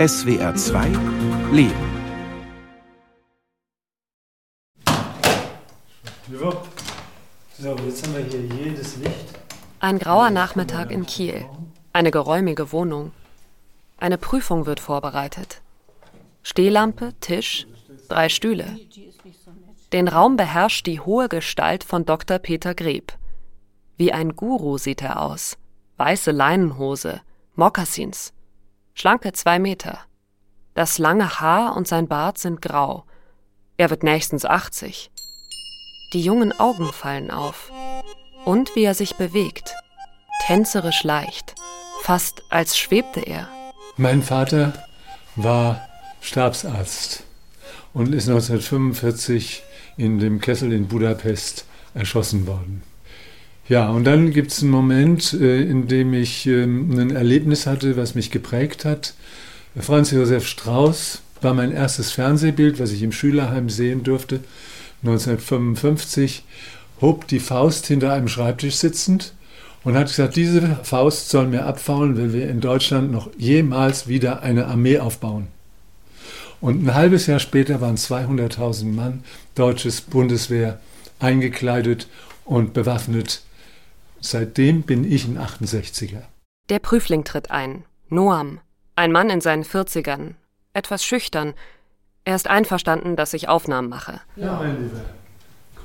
SWR 0.00 0.54
2 0.54 0.86
Leben. 1.52 1.74
So, 7.58 7.76
jetzt 7.84 8.06
haben 8.06 8.14
wir 8.14 8.24
hier 8.24 8.40
jedes 8.64 8.96
Licht. 8.96 9.38
Ein 9.78 9.98
grauer 9.98 10.30
Nachmittag 10.30 10.90
in 10.90 11.04
Kiel. 11.04 11.44
Eine 11.92 12.10
geräumige 12.10 12.72
Wohnung. 12.72 13.12
Eine 13.98 14.16
Prüfung 14.16 14.64
wird 14.64 14.80
vorbereitet. 14.80 15.60
Stehlampe, 16.42 17.12
Tisch, 17.20 17.66
drei 18.08 18.30
Stühle. 18.30 18.78
Den 19.92 20.08
Raum 20.08 20.38
beherrscht 20.38 20.86
die 20.86 21.00
hohe 21.00 21.28
Gestalt 21.28 21.84
von 21.84 22.06
Dr. 22.06 22.38
Peter 22.38 22.74
Greb. 22.74 23.12
Wie 23.98 24.14
ein 24.14 24.34
Guru 24.34 24.78
sieht 24.78 25.02
er 25.02 25.20
aus. 25.20 25.58
Weiße 25.98 26.30
Leinenhose, 26.30 27.20
Mokassins. 27.54 28.32
Schlanke 28.94 29.32
zwei 29.32 29.58
Meter. 29.58 29.98
Das 30.74 30.98
lange 30.98 31.40
Haar 31.40 31.76
und 31.76 31.88
sein 31.88 32.08
Bart 32.08 32.38
sind 32.38 32.62
grau. 32.62 33.04
Er 33.76 33.90
wird 33.90 34.02
nächstens 34.02 34.44
80. 34.44 35.10
Die 36.12 36.20
jungen 36.20 36.52
Augen 36.58 36.92
fallen 36.92 37.30
auf. 37.30 37.70
Und 38.44 38.74
wie 38.76 38.84
er 38.84 38.94
sich 38.94 39.16
bewegt. 39.16 39.74
Tänzerisch 40.46 41.04
leicht. 41.04 41.54
Fast 42.02 42.42
als 42.50 42.78
schwebte 42.78 43.20
er. 43.20 43.48
Mein 43.96 44.22
Vater 44.22 44.72
war 45.36 45.86
Stabsarzt 46.20 47.24
und 47.92 48.14
ist 48.14 48.28
1945 48.28 49.62
in 49.96 50.18
dem 50.18 50.40
Kessel 50.40 50.72
in 50.72 50.88
Budapest 50.88 51.66
erschossen 51.94 52.46
worden. 52.46 52.82
Ja, 53.70 53.88
und 53.88 54.02
dann 54.02 54.32
gibt 54.32 54.50
es 54.50 54.62
einen 54.62 54.72
Moment, 54.72 55.32
äh, 55.32 55.62
in 55.62 55.86
dem 55.86 56.12
ich 56.12 56.44
ähm, 56.48 56.90
ein 56.98 57.12
Erlebnis 57.12 57.68
hatte, 57.68 57.96
was 57.96 58.16
mich 58.16 58.32
geprägt 58.32 58.84
hat. 58.84 59.14
Franz 59.78 60.10
Josef 60.10 60.44
Strauß 60.44 61.22
war 61.40 61.54
mein 61.54 61.70
erstes 61.70 62.10
Fernsehbild, 62.10 62.80
was 62.80 62.90
ich 62.90 63.04
im 63.04 63.12
Schülerheim 63.12 63.70
sehen 63.70 64.02
durfte, 64.02 64.40
1955, 65.04 66.42
hob 67.00 67.28
die 67.28 67.38
Faust 67.38 67.86
hinter 67.86 68.12
einem 68.12 68.26
Schreibtisch 68.26 68.74
sitzend 68.74 69.34
und 69.84 69.94
hat 69.94 70.08
gesagt, 70.08 70.34
diese 70.34 70.80
Faust 70.82 71.28
soll 71.28 71.46
mir 71.46 71.64
abfaulen, 71.64 72.16
wenn 72.16 72.32
wir 72.32 72.50
in 72.50 72.60
Deutschland 72.60 73.12
noch 73.12 73.30
jemals 73.38 74.08
wieder 74.08 74.42
eine 74.42 74.66
Armee 74.66 74.98
aufbauen. 74.98 75.46
Und 76.60 76.84
ein 76.84 76.94
halbes 76.96 77.28
Jahr 77.28 77.38
später 77.38 77.80
waren 77.80 77.94
200.000 77.94 78.86
Mann, 78.86 79.22
deutsches 79.54 80.00
Bundeswehr, 80.00 80.80
eingekleidet 81.20 82.08
und 82.44 82.72
bewaffnet. 82.72 83.42
Seitdem 84.20 84.82
bin 84.82 85.10
ich 85.10 85.26
ein 85.26 85.38
68er. 85.38 86.22
Der 86.68 86.78
Prüfling 86.78 87.24
tritt 87.24 87.50
ein. 87.50 87.84
Noam. 88.08 88.60
Ein 88.96 89.12
Mann 89.12 89.30
in 89.30 89.40
seinen 89.40 89.64
40ern. 89.64 90.34
Etwas 90.74 91.04
schüchtern. 91.04 91.54
Er 92.24 92.36
ist 92.36 92.48
einverstanden, 92.48 93.16
dass 93.16 93.32
ich 93.32 93.48
Aufnahmen 93.48 93.88
mache. 93.88 94.20
Ja, 94.36 94.56
mein 94.56 94.82
Lieber. 94.82 95.00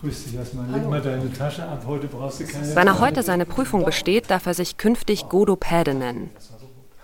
Grüß 0.02 0.25
dich 0.25 0.36
erstmal. 0.36 0.69
Leg 0.69 0.89
mal 0.89 1.02
deine 1.02 1.31
Tasche 1.31 1.63
ab. 1.63 1.83
Heute 1.88 2.08
brauchst 2.08 2.41
du 2.41 2.45
keine. 2.45 2.75
Wenn 2.75 2.88
er 2.88 3.00
heute 3.00 3.23
seine 3.23 3.45
Prüfung 3.45 3.86
besteht, 3.86 4.30
darf 4.30 4.45
er 4.45 4.53
sich 4.53 4.78
künftig 4.78 5.30
Godopäde 5.30 5.94
nennen. 5.94 6.30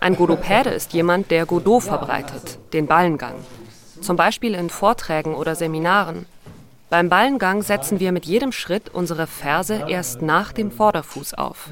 Ein 0.00 0.16
Godopäde 0.16 0.70
ist 0.70 0.92
jemand, 0.92 1.30
der 1.30 1.46
Godot 1.46 1.84
verbreitet, 1.84 2.58
den 2.72 2.86
Ballengang. 2.86 3.36
Zum 4.00 4.16
Beispiel 4.16 4.54
in 4.54 4.68
Vorträgen 4.68 5.34
oder 5.34 5.54
Seminaren. 5.54 6.26
Beim 6.92 7.08
Ballengang 7.08 7.62
setzen 7.62 8.00
wir 8.00 8.12
mit 8.12 8.26
jedem 8.26 8.52
Schritt 8.52 8.90
unsere 8.90 9.26
Ferse 9.26 9.86
erst 9.88 10.20
nach 10.20 10.52
dem 10.52 10.70
Vorderfuß 10.70 11.32
auf. 11.32 11.70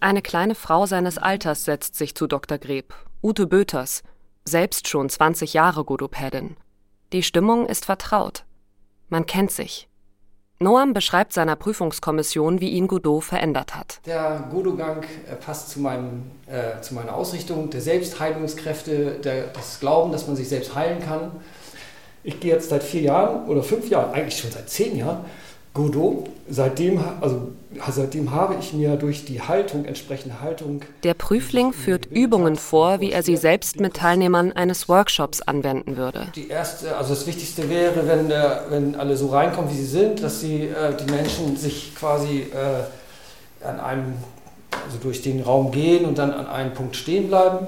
Eine 0.00 0.20
kleine 0.20 0.56
Frau 0.56 0.84
seines 0.86 1.16
Alters 1.16 1.64
setzt 1.64 1.94
sich 1.94 2.16
zu 2.16 2.26
Dr. 2.26 2.58
Greb, 2.58 2.92
Ute 3.22 3.46
Böters, 3.46 4.02
selbst 4.44 4.88
schon 4.88 5.08
20 5.08 5.54
Jahre 5.54 5.84
Godopädin. 5.84 6.56
Die 7.12 7.22
Stimmung 7.22 7.66
ist 7.66 7.84
vertraut. 7.84 8.42
Man 9.08 9.26
kennt 9.26 9.52
sich. 9.52 9.88
Noam 10.58 10.92
beschreibt 10.92 11.32
seiner 11.32 11.54
Prüfungskommission, 11.54 12.60
wie 12.60 12.70
ihn 12.70 12.88
Godot 12.88 13.22
verändert 13.22 13.76
hat. 13.76 14.00
Der 14.06 14.48
Godot-Gang 14.50 15.04
äh, 15.30 15.36
passt 15.36 15.70
zu, 15.70 15.78
meinem, 15.78 16.32
äh, 16.46 16.80
zu 16.80 16.94
meiner 16.94 17.14
Ausrichtung 17.14 17.70
der 17.70 17.80
Selbstheilungskräfte, 17.80 19.20
der, 19.22 19.48
des 19.48 19.78
Glauben, 19.78 20.10
dass 20.10 20.26
man 20.26 20.34
sich 20.34 20.48
selbst 20.48 20.74
heilen 20.74 21.00
kann. 21.00 21.30
Ich 22.24 22.40
gehe 22.40 22.52
jetzt 22.52 22.70
seit 22.70 22.82
vier 22.82 23.02
Jahren 23.02 23.46
oder 23.46 23.62
fünf 23.62 23.88
Jahren, 23.90 24.12
eigentlich 24.14 24.38
schon 24.38 24.50
seit 24.50 24.68
zehn 24.70 24.96
Jahren, 24.96 25.24
Godot. 25.74 26.28
Seitdem, 26.48 27.02
also, 27.20 27.48
seitdem 27.90 28.30
habe 28.30 28.56
ich 28.60 28.72
mir 28.72 28.96
durch 28.96 29.24
die 29.24 29.42
Haltung, 29.42 29.84
entsprechende 29.84 30.40
Haltung. 30.40 30.82
Der 31.02 31.14
Prüfling 31.14 31.72
führt 31.72 32.06
Übungen 32.06 32.56
vor, 32.56 33.00
wie 33.00 33.12
er 33.12 33.22
sie 33.22 33.36
selbst 33.36 33.80
mit 33.80 33.94
Teilnehmern 33.94 34.52
eines 34.52 34.88
Workshops 34.88 35.42
anwenden 35.42 35.96
würde. 35.96 36.28
Die 36.36 36.48
erste, 36.48 36.96
also 36.96 37.14
das 37.14 37.26
Wichtigste 37.26 37.68
wäre, 37.68 38.06
wenn, 38.06 38.28
der, 38.28 38.66
wenn 38.70 38.94
alle 38.94 39.16
so 39.16 39.28
reinkommen, 39.28 39.70
wie 39.70 39.76
sie 39.76 39.84
sind, 39.84 40.22
dass 40.22 40.40
sie, 40.40 40.62
äh, 40.62 40.96
die 40.96 41.10
Menschen 41.10 41.56
sich 41.56 41.94
quasi 41.94 42.46
äh, 42.52 43.66
an 43.66 43.80
einem, 43.80 44.14
also 44.86 44.98
durch 45.02 45.22
den 45.22 45.42
Raum 45.42 45.72
gehen 45.72 46.04
und 46.04 46.18
dann 46.18 46.30
an 46.30 46.46
einem 46.46 46.72
Punkt 46.72 46.94
stehen 46.96 47.28
bleiben. 47.28 47.66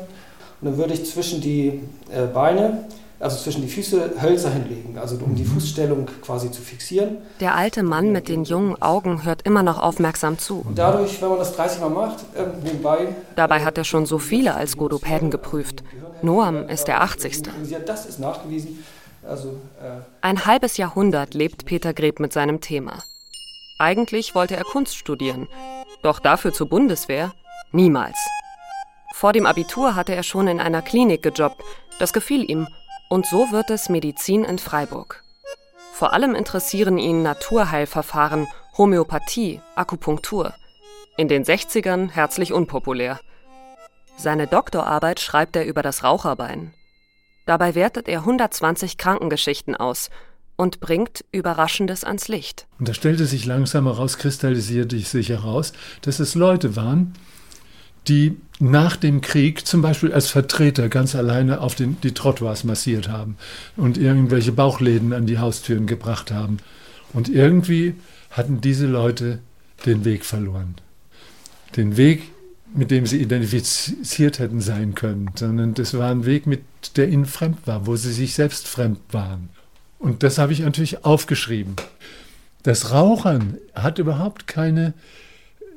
Und 0.61 0.71
dann 0.71 0.79
würde 0.79 0.95
ich 0.95 1.05
zwischen 1.05 1.41
die 1.41 1.81
äh, 2.11 2.27
Beine 2.33 2.85
also 3.19 3.37
zwischen 3.39 3.63
die 3.63 3.69
Füße 3.69 4.21
Hölzer 4.21 4.51
hinlegen, 4.51 4.99
also 4.99 5.17
um 5.17 5.35
die 5.35 5.45
mhm. 5.45 5.53
Fußstellung 5.53 6.07
quasi 6.23 6.51
zu 6.51 6.61
fixieren. 6.61 7.19
Der 7.41 7.55
alte 7.55 7.83
Mann 7.83 8.13
mit 8.13 8.29
den 8.29 8.45
jungen 8.45 8.81
Augen 8.83 9.25
hört 9.25 9.43
immer 9.43 9.63
noch 9.63 9.79
aufmerksam 9.79 10.39
zu. 10.39 10.63
Und 10.67 10.79
dadurch, 10.79 11.21
wenn 11.23 11.31
man 11.31 11.39
das 11.39 11.55
30 11.57 11.81
Mal 11.81 11.91
macht, 11.91 12.19
äh, 12.35 12.45
nebenbei. 12.63 13.09
Dabei 13.35 13.65
hat 13.65 13.79
er 13.79 13.85
schon 13.85 14.07
so 14.07 14.19
viele 14.19 14.55
als 14.55 14.77
Godopäden 14.77 15.31
geprüft. 15.31 15.83
Noam 16.23 16.69
ist 16.69 16.89
der 16.89 17.03
80. 17.03 17.43
Das 17.87 18.07
ist 18.07 18.19
nachgewiesen. 18.19 18.85
Also, 19.27 19.61
äh 19.81 20.01
Ein 20.21 20.47
halbes 20.47 20.77
Jahrhundert 20.77 21.35
lebt 21.35 21.65
Peter 21.65 21.93
Greb 21.93 22.21
mit 22.21 22.33
seinem 22.33 22.61
Thema. 22.61 23.03
Eigentlich 23.79 24.35
wollte 24.35 24.57
er 24.57 24.65
Kunst 24.65 24.97
studieren, 24.97 25.49
doch 26.03 26.21
dafür 26.21 26.53
zur 26.53 26.69
Bundeswehr 26.69 27.33
niemals. 27.73 28.17
Vor 29.15 29.33
dem 29.33 29.47
Abitur 29.47 29.95
hatte 29.95 30.15
er 30.15 30.23
schon 30.23 30.47
in 30.49 30.61
einer 30.61 30.83
Klinik 30.83 31.23
gejobbt. 31.23 31.63
Das 31.99 32.13
gefiel 32.13 32.49
ihm 32.51 32.69
und 33.09 33.27
so 33.27 33.51
wird 33.53 33.71
es 33.71 33.89
Medizin 33.89 34.45
in 34.45 34.59
Freiburg. 34.59 35.23
Vor 35.93 36.13
allem 36.13 36.35
interessieren 36.35 36.99
ihn 36.99 37.23
Naturheilverfahren, 37.23 38.47
Homöopathie, 38.77 39.61
Akupunktur. 39.75 40.53
In 41.17 41.29
den 41.29 41.45
60ern 41.45 42.11
herzlich 42.11 42.53
unpopulär. 42.53 43.21
Seine 44.19 44.47
Doktorarbeit 44.47 45.21
schreibt 45.21 45.57
er 45.57 45.65
über 45.65 45.83
das 45.83 46.05
Raucherbein. 46.05 46.75
Dabei 47.47 47.75
wertet 47.75 48.09
er 48.09 48.21
120 48.21 48.99
Krankengeschichten 48.99 49.77
aus 49.77 50.11
und 50.57 50.81
bringt 50.81 51.25
Überraschendes 51.33 52.03
ans 52.03 52.29
Licht. 52.29 52.67
Und 52.79 52.89
da 52.89 52.95
stellte 52.95 53.27
sich 53.27 53.47
langsam 53.47 53.85
heraus, 53.85 54.19
kristallisierte 54.19 54.99
sich 54.99 55.29
heraus, 55.29 55.73
dass 56.03 56.19
es 56.19 56.35
Leute 56.35 56.77
waren, 56.77 57.15
die 58.09 58.37
nach 58.59 58.97
dem 58.97 59.21
Krieg 59.21 59.67
zum 59.67 59.83
Beispiel 59.83 60.13
als 60.13 60.31
Vertreter 60.31 60.89
ganz 60.89 61.15
alleine 61.15 61.61
auf 61.61 61.75
den, 61.75 62.01
die 62.03 62.15
Trottoirs 62.15 62.65
massiert 62.65 63.09
haben 63.09 63.37
und 63.77 63.99
irgendwelche 63.99 64.53
Bauchläden 64.53 65.13
an 65.13 65.27
die 65.27 65.39
Haustüren 65.39 65.87
gebracht 65.87 66.31
haben. 66.31 66.59
Und 67.13 67.29
irgendwie 67.29 67.95
hatten 68.31 68.61
diese 68.61 68.87
Leute 68.87 69.41
den 69.85 70.05
Weg 70.05 70.25
verloren. 70.25 70.77
Den 71.77 71.97
Weg, 71.97 72.23
mit 72.75 72.91
dem 72.91 73.07
sie 73.07 73.21
identifiziert 73.21 74.39
hätten 74.39 74.61
sein 74.61 74.95
können, 74.95 75.31
sondern 75.35 75.75
das 75.75 75.95
war 75.95 76.11
ein 76.11 76.25
Weg, 76.25 76.47
mit 76.47 76.63
der 76.97 77.09
ihnen 77.09 77.27
fremd 77.27 77.67
war, 77.67 77.87
wo 77.87 77.97
sie 77.97 78.13
sich 78.13 78.35
selbst 78.35 78.67
fremd 78.69 79.01
waren. 79.13 79.51
Und 79.99 80.23
das 80.23 80.39
habe 80.39 80.53
ich 80.53 80.61
natürlich 80.61 81.05
aufgeschrieben. 81.05 81.77
Das 82.63 82.91
Rauchern 82.91 83.59
hat 83.75 83.99
überhaupt 83.99 84.47
keine 84.47 84.95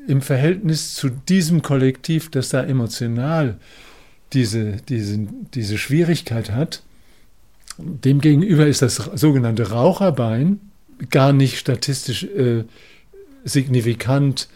im 0.09 0.21
Verhältnis 0.21 0.95
zu 0.95 1.09
diesem 1.09 1.61
Kollektiv, 1.61 2.31
das 2.31 2.49
da 2.49 2.63
emotional 2.63 3.59
diese, 4.33 4.77
diese, 4.89 5.27
diese 5.53 5.77
Schwierigkeit 5.77 6.51
hat, 6.51 6.83
demgegenüber 7.77 8.67
ist 8.67 8.81
das 8.81 8.95
sogenannte 8.95 9.71
Raucherbein 9.71 10.59
gar 11.11 11.31
nicht 11.31 11.57
statistisch 11.57 12.23
äh, 12.23 12.65
signifikant 13.45 14.49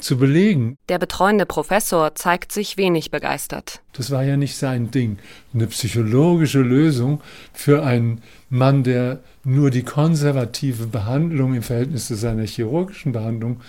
zu 0.00 0.18
belegen. 0.18 0.76
Der 0.90 0.98
betreuende 0.98 1.46
Professor 1.46 2.14
zeigt 2.14 2.52
sich 2.52 2.76
wenig 2.76 3.10
begeistert. 3.10 3.80
Das 3.94 4.10
war 4.10 4.22
ja 4.22 4.36
nicht 4.36 4.56
sein 4.56 4.90
Ding. 4.90 5.18
Eine 5.54 5.66
psychologische 5.68 6.60
Lösung 6.60 7.22
für 7.54 7.82
einen 7.82 8.20
Mann, 8.50 8.84
der 8.84 9.20
nur 9.44 9.70
die 9.70 9.82
konservative 9.82 10.86
Behandlung 10.86 11.54
im 11.54 11.62
Verhältnis 11.62 12.06
zu 12.08 12.14
seiner 12.14 12.44
chirurgischen 12.44 13.12
Behandlung 13.12 13.60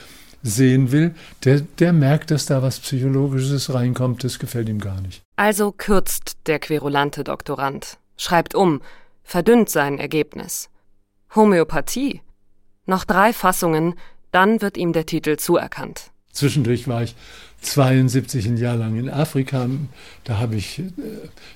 sehen 0.44 0.92
will, 0.92 1.14
der, 1.44 1.62
der 1.62 1.94
merkt, 1.94 2.32
dass 2.32 2.46
da 2.46 2.62
was 2.62 2.80
Psychologisches 2.80 3.74
reinkommt, 3.74 4.24
das 4.24 4.40
gefällt 4.40 4.70
ihm 4.70 4.80
gar 4.80 5.02
nicht. 5.02 5.22
Also 5.36 5.72
kürzt 5.72 6.38
der 6.46 6.60
querulante 6.60 7.24
Doktorand, 7.24 7.98
schreibt 8.18 8.56
um, 8.56 8.82
verdünnt 9.24 9.70
sein 9.70 10.00
Ergebnis. 10.00 10.70
Homöopathie. 11.36 12.22
Noch 12.86 13.06
drei 13.06 13.34
Fassungen, 13.34 13.96
dann 14.32 14.62
wird 14.62 14.78
ihm 14.78 14.94
der 14.94 15.06
Titel 15.06 15.38
zuerkannt. 15.38 16.12
Zwischendurch 16.32 16.88
war 16.88 17.04
ich 17.04 17.16
72 17.62 18.48
ein 18.48 18.58
Jahr 18.58 18.76
lang 18.76 18.98
in 18.98 19.10
Afrika. 19.10 19.68
Da 20.24 20.38
habe 20.40 20.56
ich 20.56 20.80
äh, 20.80 20.84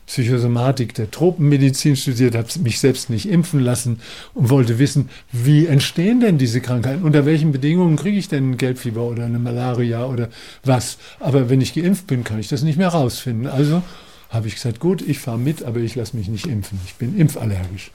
Psychosomatik 0.05 0.93
der 0.93 1.09
Tropenmedizin 1.09 1.95
studiert, 1.95 2.35
habe 2.35 2.47
mich 2.59 2.79
selbst 2.79 3.09
nicht 3.09 3.29
impfen 3.29 3.59
lassen 3.59 3.99
und 4.33 4.49
wollte 4.49 4.79
wissen, 4.79 5.09
wie 5.31 5.65
entstehen 5.65 6.19
denn 6.19 6.37
diese 6.37 6.61
Krankheiten? 6.61 7.03
Unter 7.03 7.25
welchen 7.25 7.51
Bedingungen 7.51 7.95
kriege 7.95 8.17
ich 8.17 8.27
denn 8.27 8.51
ein 8.51 8.57
Gelbfieber 8.57 9.03
oder 9.03 9.25
eine 9.25 9.39
Malaria 9.39 10.05
oder 10.05 10.29
was? 10.63 10.97
Aber 11.19 11.49
wenn 11.49 11.61
ich 11.61 11.73
geimpft 11.73 12.07
bin, 12.07 12.23
kann 12.23 12.39
ich 12.39 12.49
das 12.49 12.63
nicht 12.63 12.77
mehr 12.77 12.89
rausfinden. 12.89 13.47
Also 13.47 13.81
habe 14.29 14.47
ich 14.47 14.55
gesagt, 14.55 14.79
gut, 14.79 15.01
ich 15.01 15.19
fahre 15.19 15.37
mit, 15.37 15.63
aber 15.63 15.79
ich 15.79 15.95
lasse 15.95 16.17
mich 16.17 16.27
nicht 16.27 16.47
impfen. 16.47 16.79
Ich 16.85 16.95
bin 16.95 17.17
impfallergisch. 17.17 17.91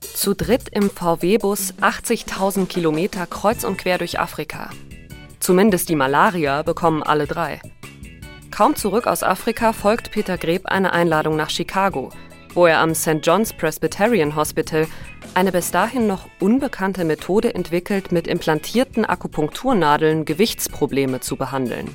Zu 0.00 0.34
dritt 0.34 0.68
im 0.70 0.90
VW-Bus 0.90 1.74
80.000 1.80 2.66
Kilometer 2.66 3.26
kreuz 3.26 3.64
und 3.64 3.78
quer 3.78 3.98
durch 3.98 4.18
Afrika. 4.18 4.70
Zumindest 5.44 5.90
die 5.90 5.94
Malaria 5.94 6.62
bekommen 6.62 7.02
alle 7.02 7.26
drei. 7.26 7.60
Kaum 8.50 8.76
zurück 8.76 9.06
aus 9.06 9.22
Afrika 9.22 9.74
folgt 9.74 10.10
Peter 10.10 10.38
Greb 10.38 10.64
eine 10.64 10.94
Einladung 10.94 11.36
nach 11.36 11.50
Chicago, 11.50 12.08
wo 12.54 12.64
er 12.64 12.78
am 12.78 12.94
St. 12.94 13.18
John's 13.22 13.52
Presbyterian 13.52 14.36
Hospital 14.36 14.86
eine 15.34 15.52
bis 15.52 15.70
dahin 15.70 16.06
noch 16.06 16.30
unbekannte 16.40 17.04
Methode 17.04 17.54
entwickelt, 17.54 18.10
mit 18.10 18.26
implantierten 18.26 19.04
Akupunkturnadeln 19.04 20.24
Gewichtsprobleme 20.24 21.20
zu 21.20 21.36
behandeln. 21.36 21.94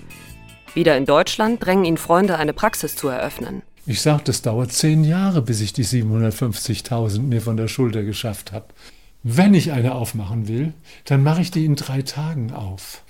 Wieder 0.75 0.95
in 0.95 1.07
Deutschland 1.07 1.65
drängen 1.65 1.85
ihn 1.85 1.97
Freunde, 1.97 2.37
eine 2.37 2.53
Praxis 2.53 2.95
zu 2.95 3.07
eröffnen. 3.07 3.63
Ich 3.87 4.03
sage, 4.03 4.21
das 4.25 4.43
dauert 4.43 4.71
zehn 4.73 5.03
Jahre, 5.03 5.41
bis 5.41 5.59
ich 5.61 5.73
die 5.73 5.85
750.000 5.85 7.21
mir 7.21 7.41
von 7.41 7.57
der 7.57 7.67
Schulter 7.67 8.03
geschafft 8.03 8.51
habe. 8.51 8.67
Wenn 9.23 9.55
ich 9.55 9.71
eine 9.71 9.95
aufmachen 9.95 10.47
will, 10.47 10.73
dann 11.05 11.23
mache 11.23 11.41
ich 11.41 11.49
die 11.49 11.65
in 11.65 11.75
drei 11.75 12.03
Tagen 12.03 12.53
auf. 12.53 13.01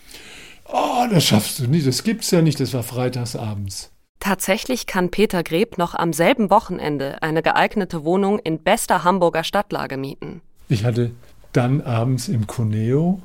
Oh, 0.72 1.06
das 1.12 1.26
schaffst 1.26 1.60
du 1.60 1.68
nicht, 1.68 1.88
das 1.88 2.04
gibt's 2.04 2.32
ja 2.32 2.42
nicht, 2.42 2.60
das 2.60 2.74
war 2.74 2.84
freitagsabends. 2.84 3.92
Tatsächlich 4.20 4.86
kann 4.86 5.12
Peter 5.12 5.44
Greb 5.44 5.78
noch 5.78 5.96
am 5.96 6.14
selben 6.14 6.50
Wochenende 6.50 7.22
eine 7.22 7.42
geeignete 7.42 8.04
Wohnung 8.04 8.38
in 8.40 8.62
bester 8.62 9.04
Hamburger 9.04 9.44
Stadtlage 9.44 9.98
mieten. 9.98 10.42
Ich 10.68 10.84
hatte 10.84 11.12
dann 11.54 11.82
abends 11.82 12.28
im 12.28 12.46
Cuneo 12.46 13.22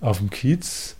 auf 0.00 0.18
dem 0.18 0.30
Kiez 0.30 0.96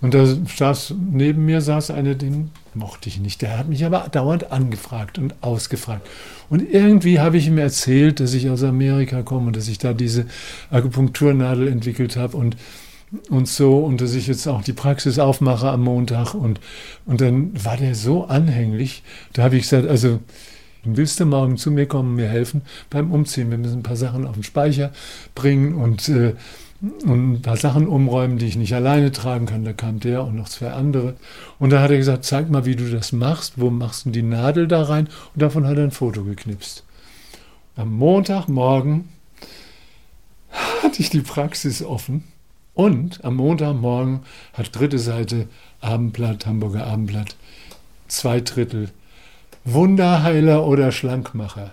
und 0.00 0.14
da 0.14 0.26
saß 0.26 0.94
neben 1.10 1.44
mir 1.44 1.60
saß 1.60 1.90
eine, 1.90 2.14
den 2.14 2.50
mochte 2.74 3.08
ich 3.08 3.18
nicht. 3.20 3.42
Der 3.42 3.58
hat 3.58 3.68
mich 3.68 3.84
aber 3.84 4.06
dauernd 4.10 4.52
angefragt 4.52 5.18
und 5.18 5.34
ausgefragt. 5.42 6.06
Und 6.50 6.60
irgendwie 6.60 7.20
habe 7.20 7.36
ich 7.36 7.46
ihm 7.46 7.58
erzählt, 7.58 8.20
dass 8.20 8.34
ich 8.34 8.50
aus 8.50 8.62
Amerika 8.62 9.22
komme 9.22 9.48
und 9.48 9.56
dass 9.56 9.68
ich 9.68 9.78
da 9.78 9.92
diese 9.92 10.26
Akupunkturnadel 10.70 11.68
entwickelt 11.68 12.16
habe 12.16 12.36
und 12.36 12.56
und 13.30 13.48
so 13.48 13.78
und 13.78 14.00
dass 14.00 14.14
ich 14.14 14.26
jetzt 14.26 14.46
auch 14.46 14.62
die 14.62 14.72
Praxis 14.72 15.18
aufmache 15.18 15.70
am 15.70 15.82
Montag 15.82 16.34
und, 16.34 16.60
und 17.06 17.20
dann 17.20 17.52
war 17.64 17.76
der 17.76 17.94
so 17.94 18.24
anhänglich, 18.24 19.02
da 19.32 19.44
habe 19.44 19.56
ich 19.56 19.62
gesagt, 19.62 19.88
also 19.88 20.20
willst 20.84 21.20
du 21.20 21.26
morgen 21.26 21.56
zu 21.56 21.70
mir 21.70 21.86
kommen, 21.86 22.14
mir 22.14 22.28
helfen? 22.28 22.62
Beim 22.90 23.12
Umziehen, 23.12 23.50
wir 23.50 23.58
müssen 23.58 23.80
ein 23.80 23.82
paar 23.82 23.96
Sachen 23.96 24.26
auf 24.26 24.34
den 24.34 24.42
Speicher 24.42 24.92
bringen 25.34 25.74
und, 25.74 26.08
äh, 26.08 26.34
und 27.04 27.34
ein 27.34 27.42
paar 27.42 27.56
Sachen 27.56 27.86
umräumen, 27.86 28.38
die 28.38 28.46
ich 28.46 28.56
nicht 28.56 28.74
alleine 28.74 29.10
tragen 29.10 29.46
kann, 29.46 29.64
da 29.64 29.72
kam 29.72 30.00
der 30.00 30.24
und 30.24 30.36
noch 30.36 30.48
zwei 30.48 30.72
andere. 30.72 31.14
Und 31.58 31.70
da 31.70 31.80
hat 31.80 31.90
er 31.90 31.96
gesagt, 31.96 32.24
zeig 32.24 32.50
mal, 32.50 32.66
wie 32.66 32.76
du 32.76 32.90
das 32.90 33.12
machst, 33.12 33.54
wo 33.56 33.70
machst 33.70 34.04
du 34.04 34.10
die 34.10 34.22
Nadel 34.22 34.68
da 34.68 34.82
rein? 34.82 35.08
Und 35.34 35.42
davon 35.42 35.66
hat 35.66 35.78
er 35.78 35.84
ein 35.84 35.90
Foto 35.90 36.24
geknipst. 36.24 36.84
Am 37.76 37.92
Montagmorgen 37.92 39.08
hatte 40.82 41.00
ich 41.00 41.10
die 41.10 41.22
Praxis 41.22 41.82
offen 41.82 42.24
und 42.74 43.24
am 43.24 43.36
Montagmorgen 43.36 44.20
hat 44.52 44.74
dritte 44.74 44.98
Seite 44.98 45.48
Abendblatt, 45.80 46.46
Hamburger 46.46 46.86
Abendblatt, 46.86 47.36
zwei 48.08 48.40
Drittel. 48.40 48.90
Wunderheiler 49.64 50.66
oder 50.66 50.92
Schlankmacher. 50.92 51.72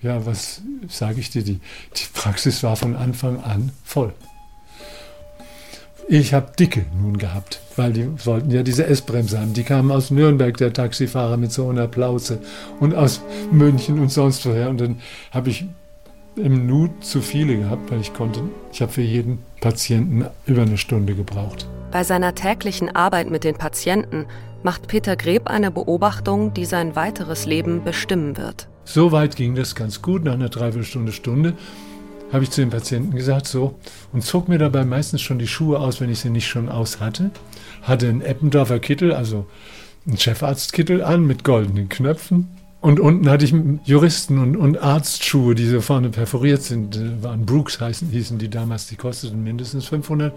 Ja, 0.00 0.24
was 0.24 0.62
sage 0.88 1.20
ich 1.20 1.30
dir? 1.30 1.42
Die, 1.42 1.60
die 1.96 2.06
Praxis 2.14 2.62
war 2.62 2.76
von 2.76 2.96
Anfang 2.96 3.42
an 3.42 3.72
voll. 3.84 4.14
Ich 6.08 6.32
habe 6.32 6.52
Dicke 6.56 6.86
nun 7.00 7.18
gehabt, 7.18 7.60
weil 7.74 7.92
die 7.92 8.08
wollten 8.24 8.52
ja 8.52 8.62
diese 8.62 8.86
S-Bremse 8.86 9.40
haben. 9.40 9.54
Die 9.54 9.64
kamen 9.64 9.90
aus 9.90 10.12
Nürnberg, 10.12 10.56
der 10.56 10.72
Taxifahrer 10.72 11.36
mit 11.36 11.50
so 11.50 11.68
einer 11.68 11.88
Plauze 11.88 12.38
und 12.78 12.94
aus 12.94 13.20
München 13.50 13.98
und 13.98 14.12
sonst 14.12 14.46
woher. 14.46 14.70
Und 14.70 14.80
dann 14.80 15.00
habe 15.32 15.50
ich 15.50 15.66
im 16.36 16.66
Nu 16.66 16.88
zu 17.00 17.20
viele 17.20 17.56
gehabt, 17.56 17.90
weil 17.90 18.00
ich 18.00 18.12
konnte, 18.12 18.40
ich 18.72 18.82
habe 18.82 18.92
für 18.92 19.02
jeden 19.02 19.38
Patienten 19.60 20.26
über 20.46 20.62
eine 20.62 20.78
Stunde 20.78 21.14
gebraucht. 21.14 21.68
Bei 21.90 22.04
seiner 22.04 22.34
täglichen 22.34 22.94
Arbeit 22.94 23.30
mit 23.30 23.44
den 23.44 23.56
Patienten 23.56 24.26
macht 24.62 24.88
Peter 24.88 25.16
Greb 25.16 25.48
eine 25.48 25.70
Beobachtung, 25.70 26.52
die 26.52 26.64
sein 26.64 26.96
weiteres 26.96 27.46
Leben 27.46 27.84
bestimmen 27.84 28.36
wird. 28.36 28.68
So 28.84 29.12
weit 29.12 29.36
ging 29.36 29.54
das 29.54 29.74
ganz 29.74 30.02
gut. 30.02 30.24
Nach 30.24 30.34
einer 30.34 30.48
Dreiviertelstunde, 30.48 31.12
Stunde 31.12 31.54
habe 32.32 32.44
ich 32.44 32.50
zu 32.50 32.60
den 32.60 32.70
Patienten 32.70 33.14
gesagt, 33.16 33.46
so, 33.46 33.78
und 34.12 34.22
zog 34.22 34.48
mir 34.48 34.58
dabei 34.58 34.84
meistens 34.84 35.22
schon 35.22 35.38
die 35.38 35.46
Schuhe 35.46 35.78
aus, 35.78 36.00
wenn 36.00 36.10
ich 36.10 36.20
sie 36.20 36.30
nicht 36.30 36.48
schon 36.48 36.68
aus 36.68 37.00
hatte. 37.00 37.30
Hatte 37.82 38.08
einen 38.08 38.20
Eppendorfer 38.20 38.78
Kittel, 38.78 39.12
also 39.12 39.46
einen 40.06 40.18
Chefarztkittel 40.18 41.02
an 41.02 41.26
mit 41.26 41.44
goldenen 41.44 41.88
Knöpfen, 41.88 42.48
und 42.86 43.00
unten 43.00 43.28
hatte 43.28 43.44
ich 43.44 43.52
Juristen- 43.82 44.38
und, 44.38 44.56
und 44.56 44.80
Arztschuhe, 44.80 45.56
die 45.56 45.66
so 45.66 45.80
vorne 45.80 46.10
perforiert 46.10 46.62
sind. 46.62 46.94
Die 46.94 47.20
waren 47.20 47.44
Brooks 47.44 47.80
heißen, 47.80 48.10
hießen 48.10 48.38
die 48.38 48.48
damals, 48.48 48.86
die 48.86 48.94
kosteten 48.94 49.42
mindestens 49.42 49.86
500 49.86 50.32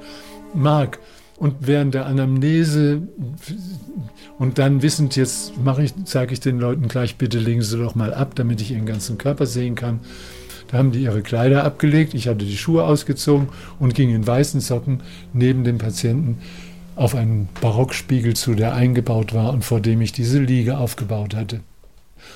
Mark. 0.55 0.97
Und 1.37 1.57
während 1.59 1.93
der 1.93 2.07
Anamnese 2.07 3.03
und 4.39 4.57
dann 4.57 4.81
wissend, 4.81 5.15
jetzt 5.15 5.63
mache 5.63 5.83
ich, 5.83 5.93
sage 6.05 6.33
ich 6.33 6.39
den 6.39 6.57
Leuten 6.57 6.87
gleich, 6.87 7.17
bitte 7.17 7.37
legen 7.37 7.61
Sie 7.61 7.77
doch 7.77 7.93
mal 7.93 8.15
ab, 8.15 8.31
damit 8.33 8.61
ich 8.61 8.71
Ihren 8.71 8.87
ganzen 8.87 9.19
Körper 9.19 9.45
sehen 9.45 9.75
kann. 9.75 9.99
Da 10.71 10.79
haben 10.79 10.91
die 10.91 11.03
ihre 11.03 11.21
Kleider 11.21 11.63
abgelegt, 11.63 12.15
ich 12.15 12.27
hatte 12.27 12.45
die 12.45 12.57
Schuhe 12.57 12.83
ausgezogen 12.83 13.49
und 13.77 13.93
ging 13.93 14.09
in 14.09 14.25
weißen 14.25 14.59
Socken 14.59 15.03
neben 15.33 15.63
dem 15.63 15.77
Patienten 15.77 16.39
auf 16.95 17.13
einen 17.13 17.47
Barockspiegel 17.61 18.35
zu, 18.35 18.55
der 18.55 18.73
eingebaut 18.73 19.35
war 19.35 19.53
und 19.53 19.63
vor 19.63 19.81
dem 19.81 20.01
ich 20.01 20.13
diese 20.13 20.39
Liege 20.39 20.79
aufgebaut 20.79 21.35
hatte. 21.35 21.59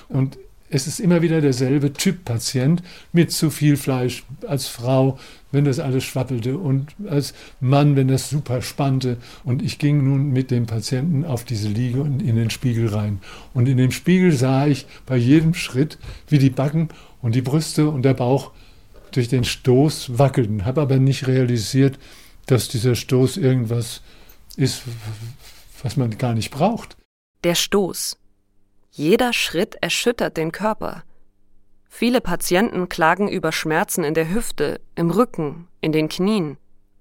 Und 0.10 0.38
es 0.74 0.88
ist 0.88 1.00
immer 1.00 1.22
wieder 1.22 1.40
derselbe 1.40 1.94
Typ 1.94 2.26
Patient 2.26 2.82
mit 3.12 3.32
zu 3.32 3.52
viel 3.52 3.78
Fleisch 3.78 4.24
als 4.48 4.68
Frau, 4.68 5.20
wenn 5.52 5.66
das 5.66 5.80
alles 5.80 6.04
schwappelte 6.04 6.58
und 6.58 6.96
als 7.08 7.36
Mann, 7.60 7.96
wenn 7.96 8.08
das 8.08 8.32
super 8.32 8.64
spannte. 8.64 9.18
Und 9.44 9.62
ich 9.62 9.78
ging 9.78 10.04
nun 10.04 10.32
mit 10.32 10.50
dem 10.50 10.66
Patienten 10.66 11.26
auf 11.26 11.44
diese 11.44 11.68
Liege 11.68 12.02
und 12.02 12.24
in 12.24 12.36
den 12.36 12.50
Spiegel 12.50 12.88
rein. 12.88 13.20
Und 13.54 13.70
in 13.70 13.78
dem 13.78 13.92
Spiegel 13.92 14.32
sah 14.32 14.66
ich 14.66 14.88
bei 15.06 15.16
jedem 15.16 15.54
Schritt, 15.54 16.00
wie 16.28 16.40
die 16.40 16.50
Backen 16.50 16.90
und 17.22 17.36
die 17.36 17.44
Brüste 17.44 17.88
und 17.88 18.02
der 18.02 18.16
Bauch 18.16 18.52
durch 19.12 19.28
den 19.28 19.44
Stoß 19.44 20.18
wackelten. 20.18 20.66
Habe 20.66 20.82
aber 20.82 20.98
nicht 20.98 21.28
realisiert, 21.28 22.00
dass 22.48 22.68
dieser 22.68 22.96
Stoß 22.96 23.38
irgendwas 23.38 24.02
ist, 24.58 24.82
was 25.84 25.98
man 25.98 26.18
gar 26.18 26.34
nicht 26.34 26.50
braucht. 26.50 26.98
Der 27.44 27.54
Stoß 27.54 28.18
jeder 28.96 29.34
Schritt 29.34 29.76
erschüttert 29.82 30.38
den 30.38 30.52
Körper. 30.52 31.04
Viele 31.90 32.22
Patienten 32.22 32.90
klagen 32.90 33.28
über 33.28 33.52
Schmerzen 33.52 34.04
in 34.04 34.14
der 34.14 34.30
Hüfte, 34.30 34.80
im 34.94 35.10
Rücken, 35.10 35.68
in 35.82 35.92
den 35.92 36.10
Knien. 36.10 36.58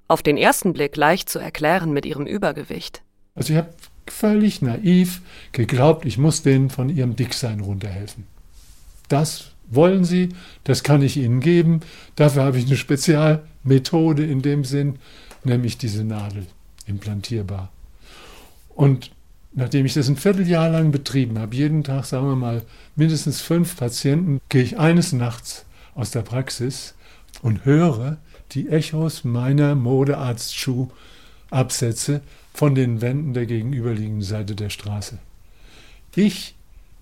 Auf 0.08 0.22
den 0.22 0.38
ersten 0.38 0.72
Blick 0.72 0.96
leicht 0.96 1.28
zu 1.28 1.38
erklären 1.38 1.92
mit 1.92 2.06
ihrem 2.06 2.26
Übergewicht. 2.26 3.02
Also 3.34 3.52
ich 3.52 3.58
habe 3.58 3.74
völlig 4.06 4.62
naiv 4.62 5.20
geglaubt, 5.52 6.06
ich 6.06 6.16
muss 6.16 6.42
denen 6.42 6.70
von 6.70 6.88
ihrem 6.88 7.14
Dicksein 7.14 7.60
runterhelfen. 7.60 8.26
Das 9.08 9.52
wollen 9.68 10.04
sie, 10.04 10.30
das 10.64 10.82
kann 10.82 11.02
ich 11.02 11.18
ihnen 11.18 11.40
geben. 11.40 11.80
Dafür 12.16 12.44
habe 12.44 12.58
ich 12.58 12.66
eine 12.66 12.76
Spezialmethode 12.76 14.24
in 14.24 14.40
dem 14.40 14.64
Sinn, 14.64 14.98
nämlich 15.44 15.76
diese 15.76 16.04
Nadel 16.04 16.46
implantierbar. 16.86 17.70
Und 18.70 19.10
Nachdem 19.54 19.84
ich 19.84 19.92
das 19.92 20.08
ein 20.08 20.16
Vierteljahr 20.16 20.70
lang 20.70 20.92
betrieben 20.92 21.38
habe, 21.38 21.54
jeden 21.54 21.84
Tag, 21.84 22.06
sagen 22.06 22.26
wir 22.26 22.36
mal, 22.36 22.62
mindestens 22.96 23.42
fünf 23.42 23.76
Patienten, 23.76 24.40
gehe 24.48 24.62
ich 24.62 24.78
eines 24.78 25.12
Nachts 25.12 25.66
aus 25.94 26.10
der 26.10 26.22
Praxis 26.22 26.94
und 27.42 27.66
höre 27.66 28.16
die 28.52 28.70
Echos 28.70 29.24
meiner 29.24 29.74
Modearztschuhabsätze 29.74 32.22
von 32.54 32.74
den 32.74 33.02
Wänden 33.02 33.34
der 33.34 33.44
gegenüberliegenden 33.44 34.22
Seite 34.22 34.54
der 34.54 34.70
Straße. 34.70 35.18
Ich, 36.16 36.54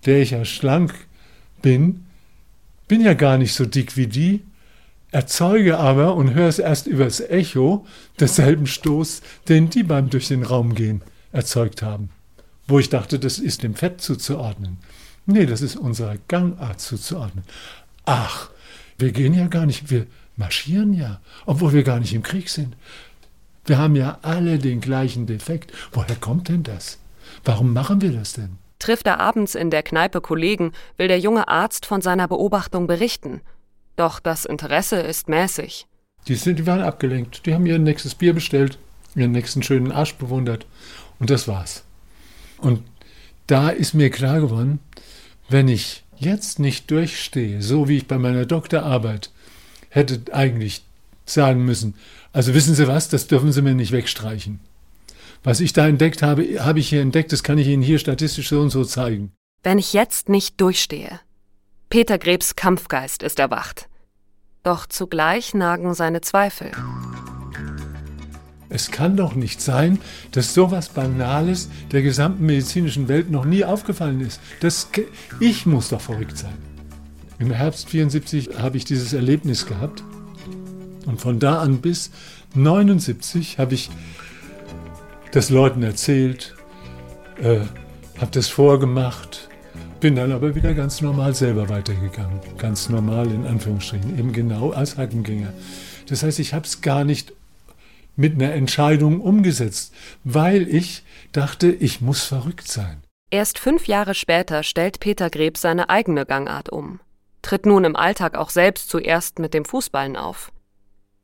der 0.05 0.23
ich 0.23 0.33
ja 0.33 0.45
schlank 0.45 0.93
bin, 1.63 2.05
bin 2.89 3.01
ja 3.01 3.15
gar 3.15 3.39
nicht 3.39 3.55
so 3.55 3.65
dick 3.65 3.97
wie 3.97 4.09
die, 4.09 4.43
erzeuge 5.13 5.79
aber 5.79 6.17
und 6.17 6.35
höre 6.35 6.49
es 6.49 6.59
erst 6.59 6.89
übers 6.89 7.21
Echo 7.21 7.87
desselben 8.19 8.67
Stoß, 8.67 9.23
den 9.49 9.71
die 9.71 9.85
beim 9.85 10.11
durch 10.11 10.27
den 10.27 10.43
Raum 10.43 10.75
gehen 10.75 11.03
erzeugt 11.33 11.83
haben 11.83 12.11
wo 12.71 12.79
ich 12.79 12.89
dachte, 12.89 13.19
das 13.19 13.39
ist 13.39 13.63
dem 13.63 13.75
Fett 13.75 14.01
zuzuordnen. 14.01 14.79
Nee, 15.27 15.47
das 15.47 15.61
ist 15.61 15.77
unserer 15.77 16.17
Gangart 16.29 16.81
zuzuordnen. 16.81 17.45
Ach, 18.05 18.51
wir 18.99 19.13
gehen 19.13 19.35
ja 19.35 19.47
gar 19.49 19.67
nicht, 19.67 19.91
wir 19.91 20.07
marschieren 20.37 20.93
ja, 20.93 21.21
obwohl 21.47 21.73
wir 21.73 21.83
gar 21.83 22.01
nicht 22.01 22.15
im 22.15 22.23
Krieg 22.23 22.49
sind. 22.49 22.77
Wir 23.67 23.79
haben 23.79 23.95
ja 23.95 24.19
alle 24.23 24.59
den 24.59 24.81
gleichen 24.81 25.27
Defekt. 25.27 25.73
Woher 25.93 26.17
kommt 26.17 26.49
denn 26.49 26.63
das? 26.63 26.99
Warum 27.45 27.73
machen 27.73 28.01
wir 28.01 28.13
das 28.13 28.33
denn? 28.33 28.57
Trifft 28.79 29.07
er 29.07 29.21
abends 29.21 29.55
in 29.55 29.71
der 29.71 29.83
Kneipe 29.83 30.21
Kollegen, 30.21 30.73
will 30.97 31.09
der 31.09 31.21
junge 31.21 31.49
Arzt 31.49 31.85
von 31.85 32.01
seiner 32.01 32.27
Beobachtung 32.27 32.87
berichten. 32.87 33.43
Doch 33.97 34.19
das 34.21 34.47
Interesse 34.47 34.97
ist 34.97 35.29
mäßig. 35.29 35.87
Die, 36.27 36.35
sind, 36.35 36.59
die 36.59 36.67
waren 36.67 36.81
abgelenkt. 36.81 37.45
Die 37.45 37.55
haben 37.55 37.67
ihr 37.67 37.79
nächstes 37.79 38.15
Bier 38.15 38.33
bestellt, 38.33 38.79
ihren 39.15 39.33
nächsten 39.33 39.63
schönen 39.63 39.93
Arsch 39.93 40.15
bewundert. 40.15 40.67
Und 41.19 41.29
das 41.29 41.47
war's. 41.47 41.85
Und 42.61 42.83
da 43.47 43.71
ist 43.71 43.95
mir 43.95 44.11
klar 44.11 44.41
geworden, 44.41 44.79
wenn 45.49 45.69
ich 45.69 46.05
jetzt 46.17 46.59
nicht 46.59 46.91
durchstehe, 46.91 47.63
so 47.63 47.89
wie 47.89 47.97
ich 47.99 48.07
bei 48.07 48.19
meiner 48.19 48.47
Doktorarbeit 48.47 49.31
hätte 49.89 50.33
eigentlich 50.33 50.83
sagen 51.25 51.65
müssen, 51.65 51.95
also 52.33 52.55
wissen 52.55 52.75
Sie 52.75 52.87
was, 52.87 53.09
das 53.09 53.27
dürfen 53.27 53.53
Sie 53.53 53.63
mir 53.63 53.75
nicht 53.75 53.93
wegstreichen. 53.93 54.61
Was 55.43 55.61
ich 55.61 55.73
da 55.73 55.89
entdeckt 55.89 56.23
habe, 56.23 56.63
habe 56.63 56.79
ich 56.79 56.89
hier 56.91 57.01
entdeckt, 57.01 57.33
das 57.33 57.43
kann 57.43 57.59
ich 57.59 57.67
Ihnen 57.67 57.83
hier 57.83 57.99
statistisch 57.99 58.51
so 58.51 58.61
und 58.61 58.71
so 58.71 58.85
zeigen. 58.85 59.33
Wenn 59.63 59.79
ich 59.79 59.93
jetzt 59.93 60.29
nicht 60.29 60.61
durchstehe. 60.61 61.21
Peter 61.89 62.19
Grebs 62.19 62.55
Kampfgeist 62.57 63.23
ist 63.23 63.39
erwacht. 63.39 63.89
Doch 64.63 64.87
zugleich 64.87 65.55
nagen 65.55 65.95
seine 65.95 66.21
Zweifel. 66.21 66.71
Es 68.71 68.93
kann 68.93 69.17
doch 69.17 69.35
nicht 69.35 69.61
sein, 69.61 69.99
dass 70.31 70.55
sowas 70.55 70.89
Banales 70.89 71.69
der 71.91 72.03
gesamten 72.03 72.47
medizinischen 72.47 73.09
Welt 73.09 73.31
noch 73.31 73.45
nie 73.45 73.65
aufgefallen 73.65 74.21
ist. 74.21 74.41
Das, 74.61 74.89
ich 75.41 75.67
muss 75.67 75.89
doch 75.89 76.01
verrückt 76.01 76.39
sein. 76.39 76.55
Im 77.41 77.51
Herbst 77.51 77.91
74 77.91 78.51
habe 78.59 78.77
ich 78.77 78.85
dieses 78.85 79.13
Erlebnis 79.13 79.67
gehabt. 79.67 80.05
Und 81.07 81.21
von 81.21 81.41
da 81.41 81.61
an 81.61 81.81
bis 81.81 82.11
79 82.55 83.59
habe 83.59 83.75
ich 83.75 83.91
das 85.33 85.51
Leuten 85.51 85.83
erzählt, 85.83 86.55
äh, 87.43 87.61
habe 88.19 88.31
das 88.33 88.49
vorgemacht, 88.49 89.49
bin 89.99 90.15
dann 90.15 90.31
aber 90.31 90.55
wieder 90.55 90.75
ganz 90.75 91.01
normal 91.01 91.35
selber 91.35 91.69
weitergegangen. 91.69 92.39
Ganz 92.57 92.89
normal 92.89 93.27
in 93.33 93.47
Anführungsstrichen, 93.47 94.19
eben 94.19 94.33
genau 94.33 94.71
als 94.71 94.97
Hackengänger. 94.97 95.53
Das 96.09 96.23
heißt, 96.23 96.39
ich 96.39 96.55
habe 96.55 96.67
es 96.67 96.81
gar 96.83 97.05
nicht 97.05 97.33
mit 98.21 98.35
einer 98.35 98.53
Entscheidung 98.53 99.21
umgesetzt, 99.21 99.95
weil 100.25 100.69
ich 100.69 101.03
dachte, 101.33 101.73
ich 101.73 102.03
muss 102.03 102.23
verrückt 102.23 102.69
sein. 102.69 103.03
Erst 103.31 103.59
fünf 103.59 103.87
Jahre 103.87 104.15
später 104.15 104.63
stellt 104.63 105.01
Peter 105.01 105.31
Greb 105.31 105.57
seine 105.57 105.89
eigene 105.89 106.27
Gangart 106.27 106.69
um, 106.69 107.01
tritt 107.41 107.65
nun 107.65 107.85
im 107.85 107.97
Alltag 107.97 108.37
auch 108.37 108.51
selbst 108.51 108.91
zuerst 108.91 109.39
mit 109.39 109.55
dem 109.55 109.65
Fußballen 109.65 110.17
auf. 110.17 110.53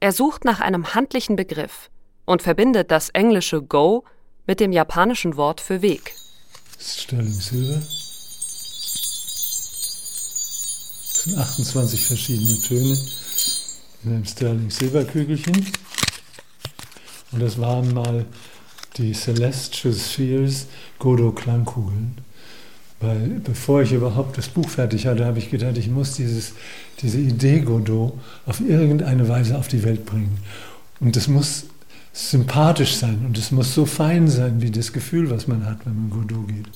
Er 0.01 0.13
sucht 0.13 0.45
nach 0.45 0.61
einem 0.61 0.95
handlichen 0.95 1.37
Begriff 1.37 1.91
und 2.25 2.43
verbindet 2.43 2.91
das 2.91 3.11
englische 3.11 3.61
Go 3.61 4.05
mit 4.47 4.61
dem 4.61 4.73
japanischen 4.73 5.37
Wort 5.37 5.61
für 5.61 5.83
Weg. 5.83 6.15
Sterling 6.79 7.29
Silver. 7.29 7.81
Das 11.13 11.23
sind 11.25 11.37
28 11.39 12.07
verschiedene 12.07 12.59
Töne 12.61 12.97
in 14.05 14.13
einem 14.13 14.25
Sterling 14.25 14.71
Silver 14.71 15.05
Kügelchen. 15.05 15.67
Und 17.37 17.43
das 17.43 17.61
waren 17.61 17.93
mal 17.93 18.25
die 18.97 19.13
Celestial 19.13 19.93
Spheres 19.93 20.69
Godot 20.99 21.37
Klangkugeln. 21.37 22.17
Weil 22.99 23.41
bevor 23.45 23.83
ich 23.83 23.93
überhaupt 23.93 24.39
das 24.39 24.49
Buch 24.49 24.67
fertig 24.71 25.07
hatte, 25.07 25.27
habe 25.27 25.39
ich 25.39 25.51
gedacht, 25.51 25.77
ich 25.77 25.91
muss 25.91 26.15
dieses, 26.15 26.55
diese 27.03 27.19
Idee 27.19 27.61
Godot 27.61 28.15
auf 28.47 28.61
irgendeine 28.61 29.29
Weise 29.29 29.59
auf 29.59 29.69
die 29.69 29.85
Welt 29.85 30.07
bringen. 30.07 30.39
Und 30.99 31.15
das 31.15 31.29
muss 31.29 31.65
sympathisch 32.15 32.97
sein 32.97 33.27
und 33.27 33.37
es 33.37 33.51
muss 33.51 33.75
so 33.75 33.85
fein 33.85 34.29
sein 34.29 34.63
wie 34.63 34.71
das 34.71 34.95
Gefühl, 34.95 35.29
was 35.29 35.47
man 35.47 35.67
hat, 35.67 35.85
wenn 35.85 36.09
man 36.09 36.09
Godot 36.09 36.49
geht. 36.49 36.69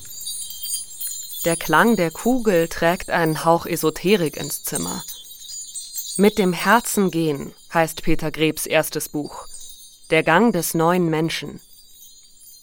Der 1.46 1.56
Klang 1.56 1.96
der 1.96 2.10
Kugel 2.10 2.68
trägt 2.68 3.08
einen 3.08 3.46
Hauch 3.46 3.64
Esoterik 3.64 4.36
ins 4.36 4.62
Zimmer. 4.62 5.02
Mit 6.18 6.36
dem 6.36 6.52
Herzen 6.52 7.10
gehen 7.10 7.52
heißt 7.72 8.02
Peter 8.02 8.30
Grebs 8.30 8.66
erstes 8.66 9.08
Buch. 9.08 9.46
Der 10.10 10.24
Gang 10.24 10.52
des 10.52 10.74
neuen 10.74 11.08
Menschen. 11.08 11.60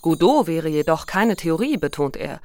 Godot 0.01 0.47
wäre 0.47 0.67
jedoch 0.67 1.05
keine 1.05 1.37
Theorie, 1.37 1.77
betont 1.77 2.17
er, 2.17 2.41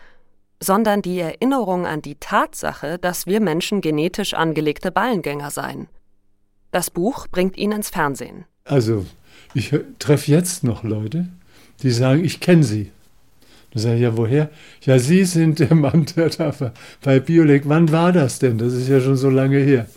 sondern 0.61 1.03
die 1.03 1.19
Erinnerung 1.19 1.87
an 1.87 2.03
die 2.03 2.15
Tatsache, 2.15 2.99
dass 3.01 3.27
wir 3.27 3.41
Menschen 3.41 3.81
genetisch 3.81 4.33
angelegte 4.33 4.93
Ballengänger 4.93 5.51
seien. 5.51 5.89
Das 6.71 6.91
Buch 6.91 7.27
bringt 7.27 7.57
ihn 7.57 7.73
ins 7.73 7.91
Fernsehen. 7.91 8.45
Also, 8.65 9.05
ich 9.55 9.75
treffe 9.99 10.31
jetzt 10.31 10.63
noch 10.63 10.85
Leute, 10.85 11.27
die 11.83 11.91
sagen, 11.91 12.25
ich 12.25 12.39
kenne 12.39 12.63
sie. 12.63 12.93
Da 13.73 13.81
sage 13.81 13.97
ich, 13.97 14.03
ja, 14.03 14.17
woher? 14.17 14.51
Ja, 14.83 15.01
Sie 15.01 15.25
sind 15.25 15.59
der 15.59 15.75
Mann, 15.75 16.07
der 16.15 16.29
da 16.29 16.55
bei 17.03 17.19
Biolek. 17.19 17.65
Wann 17.67 17.91
war 17.91 18.13
das 18.13 18.39
denn? 18.39 18.57
Das 18.57 18.73
ist 18.73 18.89
ja 18.89 19.01
schon 19.01 19.17
so 19.17 19.31
lange 19.31 19.59
her. 19.59 19.89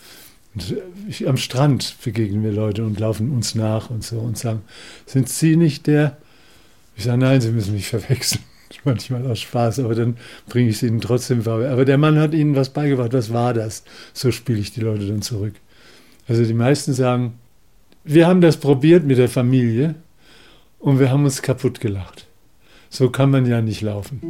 Ich, 1.08 1.28
am 1.28 1.38
Strand 1.38 1.96
begegnen 2.04 2.44
wir 2.44 2.52
Leute 2.52 2.84
und 2.84 3.00
laufen 3.00 3.32
uns 3.32 3.56
nach 3.56 3.90
und 3.90 4.04
so 4.04 4.20
und 4.20 4.38
sagen, 4.38 4.62
sind 5.06 5.30
Sie 5.30 5.56
nicht 5.56 5.88
der? 5.88 6.18
Ich 6.96 7.04
sage, 7.04 7.18
nein, 7.18 7.42
Sie 7.42 7.52
müssen 7.52 7.74
mich 7.74 7.88
verwechseln. 7.88 8.42
Manchmal 8.84 9.26
aus 9.30 9.40
Spaß, 9.42 9.80
aber 9.80 9.96
dann 9.96 10.18
bringe 10.48 10.70
ich 10.70 10.78
es 10.78 10.84
Ihnen 10.84 11.02
trotzdem 11.02 11.44
vor. 11.44 11.66
Aber 11.66 11.86
der 11.86 11.98
Mann 11.98 12.20
hat 12.20 12.34
Ihnen 12.34 12.56
was 12.56 12.70
beigebracht. 12.70 13.14
Was 13.14 13.32
war 13.32 13.54
das? 13.54 13.84
So 14.14 14.32
spiele 14.32 14.60
ich 14.60 14.72
die 14.72 14.82
Leute 14.82 15.08
dann 15.08 15.22
zurück. 15.22 15.54
Also 16.28 16.44
die 16.44 16.54
meisten 16.54 16.94
sagen, 16.94 17.36
wir 18.04 18.28
haben 18.28 18.42
das 18.42 18.58
probiert 18.58 19.06
mit 19.06 19.18
der 19.18 19.30
Familie 19.30 19.96
und 20.80 21.00
wir 21.00 21.12
haben 21.12 21.24
uns 21.24 21.42
kaputt 21.42 21.80
gelacht. 21.80 22.28
So 22.90 23.10
kann 23.10 23.32
man 23.32 23.46
ja 23.46 23.62
nicht 23.62 23.82
laufen. 23.82 24.22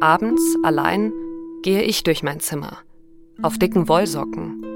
Abends, 0.00 0.42
allein, 0.62 1.12
gehe 1.62 1.82
ich 1.82 2.02
durch 2.02 2.22
mein 2.22 2.40
Zimmer 2.40 2.78
auf 3.42 3.58
dicken 3.58 3.88
Wollsocken. 3.88 4.71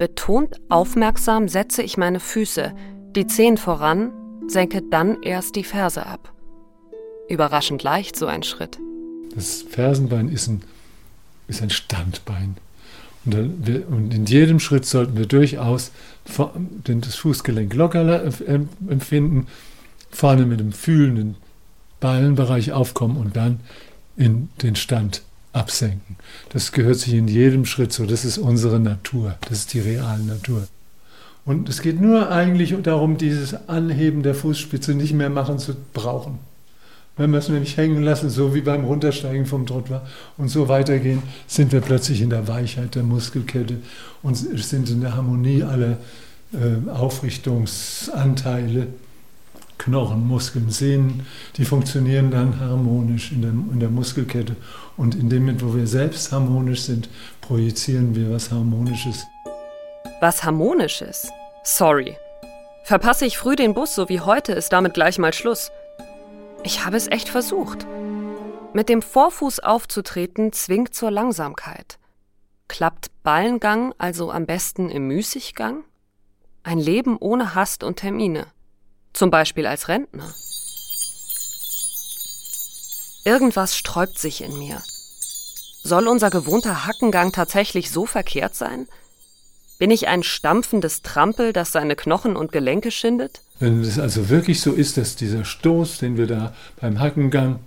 Betont 0.00 0.58
aufmerksam 0.70 1.46
setze 1.46 1.82
ich 1.82 1.98
meine 1.98 2.20
Füße, 2.20 2.72
die 3.14 3.26
Zehen 3.26 3.58
voran, 3.58 4.12
senke 4.48 4.80
dann 4.80 5.22
erst 5.22 5.56
die 5.56 5.62
Ferse 5.62 6.06
ab. 6.06 6.32
Überraschend 7.28 7.82
leicht 7.82 8.16
so 8.16 8.24
ein 8.24 8.42
Schritt. 8.42 8.78
Das 9.34 9.60
Fersenbein 9.60 10.30
ist 10.30 10.48
ein, 10.48 10.62
ist 11.48 11.60
ein 11.60 11.68
Standbein. 11.68 12.56
Und, 13.26 14.14
in 14.14 14.24
jedem 14.24 14.58
Schritt 14.58 14.86
sollten 14.86 15.18
wir 15.18 15.26
durchaus 15.26 15.92
das 16.24 17.14
Fußgelenk 17.16 17.74
locker 17.74 18.24
empfinden, 18.88 19.48
vorne 20.10 20.46
mit 20.46 20.60
dem 20.60 20.72
fühlenden 20.72 21.36
Ballenbereich 22.00 22.72
aufkommen 22.72 23.18
und 23.18 23.36
dann 23.36 23.60
in 24.16 24.48
den 24.62 24.76
Stand 24.76 25.20
absenken. 25.52 26.16
Das 26.50 26.72
gehört 26.72 26.96
sich 26.96 27.14
in 27.14 27.28
jedem 27.28 27.64
Schritt 27.64 27.92
so. 27.92 28.06
Das 28.06 28.24
ist 28.24 28.38
unsere 28.38 28.80
Natur. 28.80 29.36
Das 29.48 29.58
ist 29.58 29.74
die 29.74 29.80
reale 29.80 30.22
Natur. 30.22 30.66
Und 31.44 31.68
es 31.68 31.82
geht 31.82 32.00
nur 32.00 32.30
eigentlich 32.30 32.74
darum, 32.82 33.16
dieses 33.16 33.68
Anheben 33.68 34.22
der 34.22 34.34
Fußspitze 34.34 34.94
nicht 34.94 35.12
mehr 35.14 35.30
machen 35.30 35.58
zu 35.58 35.74
brauchen. 35.92 36.38
Wenn 37.16 37.32
wir 37.32 37.38
es 37.38 37.48
nämlich 37.48 37.76
hängen 37.76 38.02
lassen, 38.02 38.30
so 38.30 38.54
wie 38.54 38.60
beim 38.60 38.84
Runtersteigen 38.84 39.46
vom 39.46 39.66
Trottoir 39.66 40.06
und 40.38 40.48
so 40.48 40.68
weitergehen, 40.68 41.22
sind 41.46 41.72
wir 41.72 41.80
plötzlich 41.80 42.22
in 42.22 42.30
der 42.30 42.46
Weichheit 42.48 42.94
der 42.94 43.02
Muskelkette 43.02 43.78
und 44.22 44.36
sind 44.36 44.88
in 44.88 45.00
der 45.00 45.16
Harmonie 45.16 45.62
aller 45.62 45.98
äh, 46.52 46.88
Aufrichtungsanteile 46.90 48.86
Knochen, 49.80 50.28
Muskeln, 50.28 50.70
Sehnen, 50.70 51.26
die 51.56 51.64
funktionieren 51.64 52.30
dann 52.30 52.60
harmonisch 52.60 53.32
in 53.32 53.40
der, 53.40 53.50
in 53.50 53.80
der 53.80 53.88
Muskelkette. 53.88 54.54
Und 54.96 55.14
in 55.14 55.30
dem 55.30 55.44
Moment, 55.44 55.64
wo 55.64 55.74
wir 55.74 55.86
selbst 55.86 56.32
harmonisch 56.32 56.82
sind, 56.82 57.08
projizieren 57.40 58.14
wir 58.14 58.30
was 58.30 58.50
Harmonisches. 58.50 59.26
Was 60.20 60.44
Harmonisches? 60.44 61.30
Sorry. 61.64 62.16
Verpasse 62.84 63.24
ich 63.24 63.38
früh 63.38 63.56
den 63.56 63.72
Bus, 63.72 63.94
so 63.94 64.10
wie 64.10 64.20
heute, 64.20 64.52
ist 64.52 64.70
damit 64.70 64.92
gleich 64.92 65.18
mal 65.18 65.32
Schluss. 65.32 65.70
Ich 66.62 66.84
habe 66.84 66.98
es 66.98 67.08
echt 67.08 67.30
versucht. 67.30 67.86
Mit 68.74 68.90
dem 68.90 69.00
Vorfuß 69.00 69.60
aufzutreten 69.60 70.52
zwingt 70.52 70.94
zur 70.94 71.10
Langsamkeit. 71.10 71.98
Klappt 72.68 73.10
Ballengang 73.22 73.94
also 73.96 74.30
am 74.30 74.44
besten 74.44 74.90
im 74.90 75.06
Müßiggang? 75.06 75.84
Ein 76.62 76.78
Leben 76.78 77.16
ohne 77.18 77.54
Hast 77.54 77.82
und 77.82 77.96
Termine. 77.96 78.46
Zum 79.12 79.30
Beispiel 79.30 79.66
als 79.66 79.88
Rentner. 79.88 80.34
Irgendwas 83.24 83.76
sträubt 83.76 84.18
sich 84.18 84.42
in 84.42 84.58
mir. 84.58 84.82
Soll 85.82 86.08
unser 86.08 86.30
gewohnter 86.30 86.86
Hackengang 86.86 87.32
tatsächlich 87.32 87.90
so 87.90 88.06
verkehrt 88.06 88.54
sein? 88.54 88.86
Bin 89.78 89.90
ich 89.90 90.08
ein 90.08 90.22
stampfendes 90.22 91.02
Trampel, 91.02 91.52
das 91.52 91.72
seine 91.72 91.96
Knochen 91.96 92.36
und 92.36 92.52
Gelenke 92.52 92.90
schindet? 92.90 93.40
Wenn 93.60 93.80
es 93.80 93.98
also 93.98 94.28
wirklich 94.28 94.60
so 94.60 94.72
ist, 94.72 94.96
dass 94.96 95.16
dieser 95.16 95.44
Stoß, 95.44 95.98
den 95.98 96.16
wir 96.18 96.26
da 96.26 96.54
beim 96.80 97.00
Hackengang 97.00 97.60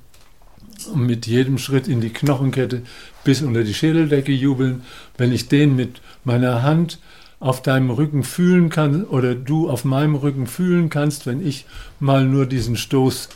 mit 0.94 1.26
jedem 1.28 1.58
Schritt 1.58 1.88
in 1.88 2.02
die 2.02 2.12
Knochenkette 2.12 2.84
bis 3.24 3.42
unter 3.42 3.64
die 3.64 3.74
Schädeldecke 3.74 4.32
jubeln, 4.32 4.84
wenn 5.18 5.32
ich 5.32 5.48
den 5.48 5.76
mit 5.76 6.02
meiner 6.24 6.62
Hand 6.62 7.00
auf 7.44 7.62
deinem 7.62 7.90
Rücken 7.90 8.24
fühlen 8.24 8.70
kann 8.70 9.04
oder 9.04 9.36
du 9.36 9.70
auf 9.70 9.84
meinem 9.84 10.16
Rücken 10.16 10.48
fühlen 10.48 10.90
kannst, 10.90 11.26
wenn 11.26 11.46
ich 11.46 11.66
mal 12.00 12.26
nur 12.26 12.46
diesen 12.46 12.78
Stoß 12.78 13.30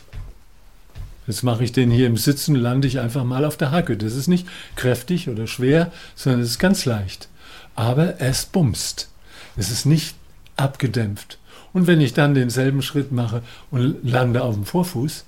Jetzt 1.28 1.44
mache 1.44 1.66
ich 1.66 1.74
den 1.74 1.92
hier 1.92 2.08
im 2.08 2.16
Sitzen, 2.16 2.56
lande 2.56 2.88
ich 2.88 3.02
einfach 3.02 3.26
mal 3.26 3.44
auf 3.44 3.58
der 3.58 3.72
Hacke. 3.72 3.98
Das 3.98 4.16
ist 4.16 4.30
nicht 4.30 4.48
kräftig 4.78 5.28
oder 5.28 5.46
schwer, 5.46 5.92
sondern 6.16 6.40
es 6.40 6.52
ist 6.52 6.60
ganz 6.60 6.86
leicht. 6.86 7.28
Aber 7.76 8.22
es 8.22 8.46
bumst. 8.46 9.10
Es 9.58 9.70
ist 9.70 9.86
nicht 9.86 10.16
abgedämpft. 10.56 11.38
Und 11.74 11.86
wenn 11.86 12.00
ich 12.00 12.14
dann 12.14 12.34
denselben 12.34 12.82
Schritt 12.82 13.12
mache 13.12 13.42
und 13.72 13.98
lande 14.04 14.42
auf 14.42 14.56
dem 14.56 14.64
Vorfuß, 14.64 15.26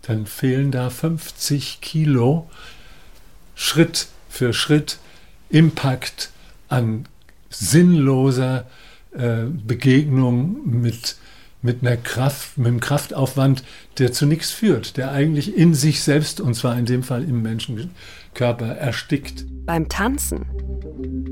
dann 0.00 0.24
fehlen 0.24 0.70
da 0.70 0.88
50 0.88 1.82
Kilo 1.82 2.48
Schritt 3.54 4.06
für 4.30 4.54
Schritt 4.54 4.98
Impact 5.50 6.30
an 6.70 7.04
sinnloser 7.50 8.66
äh, 9.12 9.44
Begegnung 9.66 10.60
mit 10.64 11.16
mit 11.66 11.82
einer 11.82 11.96
Kraft, 11.96 12.56
mit 12.56 12.68
einem 12.68 12.80
Kraftaufwand, 12.80 13.62
der 13.98 14.12
zu 14.12 14.24
nichts 14.24 14.50
führt, 14.50 14.96
der 14.96 15.10
eigentlich 15.10 15.56
in 15.56 15.74
sich 15.74 16.02
selbst, 16.02 16.40
und 16.40 16.54
zwar 16.54 16.78
in 16.78 16.86
dem 16.86 17.02
Fall 17.02 17.24
im 17.24 17.42
Menschenkörper, 17.42 18.76
erstickt. 18.76 19.44
Beim 19.66 19.88
Tanzen 19.88 20.46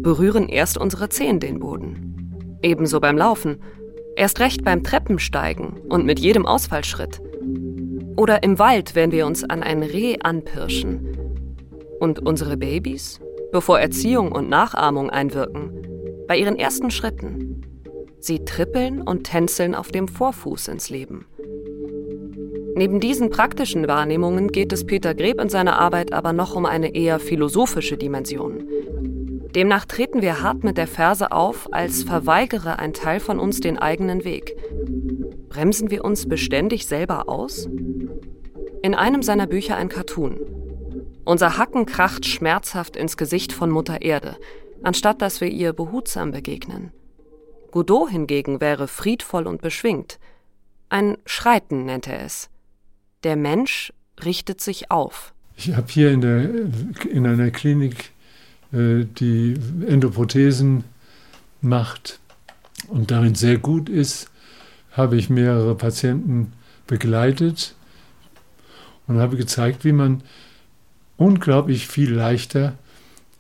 berühren 0.03 0.49
erst 0.49 0.77
unsere 0.77 1.09
Zehen 1.09 1.41
den 1.41 1.61
Boden. 1.61 2.59
Ebenso 2.63 3.01
beim 3.01 3.17
Laufen. 3.17 3.59
Erst 4.17 4.41
recht 4.41 4.65
beim 4.65 4.83
Treppensteigen 4.83 5.81
und 5.89 6.05
mit 6.05 6.19
jedem 6.19 6.47
Ausfallschritt. 6.47 7.21
Oder 8.17 8.43
im 8.43 8.59
Wald, 8.59 8.95
wenn 8.95 9.13
wir 9.13 9.27
uns 9.27 9.45
an 9.45 9.63
ein 9.63 9.83
Reh 9.83 10.19
anpirschen. 10.23 11.17
Und 12.01 12.21
unsere 12.21 12.57
Babys, 12.57 13.21
bevor 13.53 13.81
Erziehung 13.81 14.33
und 14.33 14.49
Nachahmung 14.49 15.11
einwirken, 15.11 15.94
bei 16.27 16.37
ihren 16.37 16.57
ersten 16.57 16.91
Schritten 16.91 17.63
Sie 18.25 18.43
trippeln 18.43 19.03
und 19.03 19.25
tänzeln 19.25 19.75
auf 19.75 19.89
dem 19.89 20.09
Vorfuß 20.09 20.69
ins 20.69 20.89
Leben. 20.89 21.27
Neben 22.75 22.99
diesen 22.99 23.29
praktischen 23.29 23.87
Wahrnehmungen 23.87 24.49
geht 24.49 24.73
es 24.73 24.87
Peter 24.87 25.15
Greb 25.15 25.41
in 25.41 25.51
seiner 25.51 25.79
Arbeit 25.79 26.15
aber 26.15 26.33
noch 26.33 26.57
um 26.57 26.65
eine 26.65 26.95
eher 26.95 27.19
philosophische 27.19 27.99
Dimension. 27.99 28.67
Demnach 29.55 29.85
treten 29.85 30.23
wir 30.23 30.43
hart 30.43 30.65
mit 30.65 30.79
der 30.79 30.87
Ferse 30.87 31.33
auf, 31.33 31.69
als 31.73 32.03
verweigere 32.03 32.79
ein 32.79 32.95
Teil 32.95 33.21
von 33.21 33.39
uns 33.39 33.61
den 33.61 33.79
eigenen 33.79 34.25
Weg. 34.25 34.57
Bremsen 35.51 35.91
wir 35.91 36.03
uns 36.05 36.27
beständig 36.27 36.87
selber 36.87 37.29
aus? 37.29 37.69
In 38.83 38.95
einem 38.95 39.23
seiner 39.23 39.47
Bücher 39.47 39.77
ein 39.77 39.91
Cartoon. 39.91 40.41
Unser 41.27 41.59
Hacken 41.59 41.87
kracht 41.87 42.27
schmerzhaft 42.27 42.97
ins 42.97 43.17
Gesicht 43.17 43.53
von 43.53 43.71
Mutter 43.71 44.03
Erde, 44.03 44.37
anstatt 44.85 45.23
dass 45.23 45.41
wir 45.41 45.49
ihr 45.49 45.73
behutsam 45.73 46.33
begegnen. 46.33 46.93
Godot 47.71 48.11
hingegen 48.11 48.61
wäre 48.61 48.87
friedvoll 48.87 49.47
und 49.47 49.61
beschwingt. 49.61 50.19
Ein 50.89 51.17
Schreiten 51.27 51.87
nennt 51.87 52.07
er 52.07 52.23
es. 52.25 52.51
Der 53.25 53.37
Mensch 53.37 53.93
richtet 54.25 54.61
sich 54.61 54.91
auf. 54.91 55.35
Ich 55.57 55.75
habe 55.75 55.87
hier 55.89 56.13
in, 56.13 56.21
der, 56.21 56.51
in 57.11 57.27
einer 57.27 57.51
Klinik, 57.51 58.13
äh, 58.73 59.05
die 59.05 59.55
Endoprothesen 59.87 60.85
macht 61.61 62.21
und 62.89 63.11
darin 63.11 63.35
sehr 63.35 63.59
gut 63.59 63.89
ist, 63.89 64.31
habe 64.93 65.17
ich 65.17 65.31
mehrere 65.31 65.75
Patienten 65.75 66.53
begleitet 66.87 67.75
und 69.07 69.19
habe 69.19 69.37
gezeigt, 69.37 69.85
wie 69.85 69.93
man 69.93 70.23
unglaublich 71.17 71.89
viel 71.89 72.13
leichter 72.13 72.75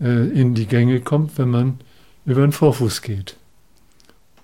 äh, 0.00 0.28
in 0.28 0.54
die 0.54 0.66
Gänge 0.66 1.00
kommt, 1.00 1.38
wenn 1.38 1.50
man 1.50 1.78
über 2.26 2.42
den 2.42 2.52
Vorfuß 2.52 3.02
geht. 3.02 3.36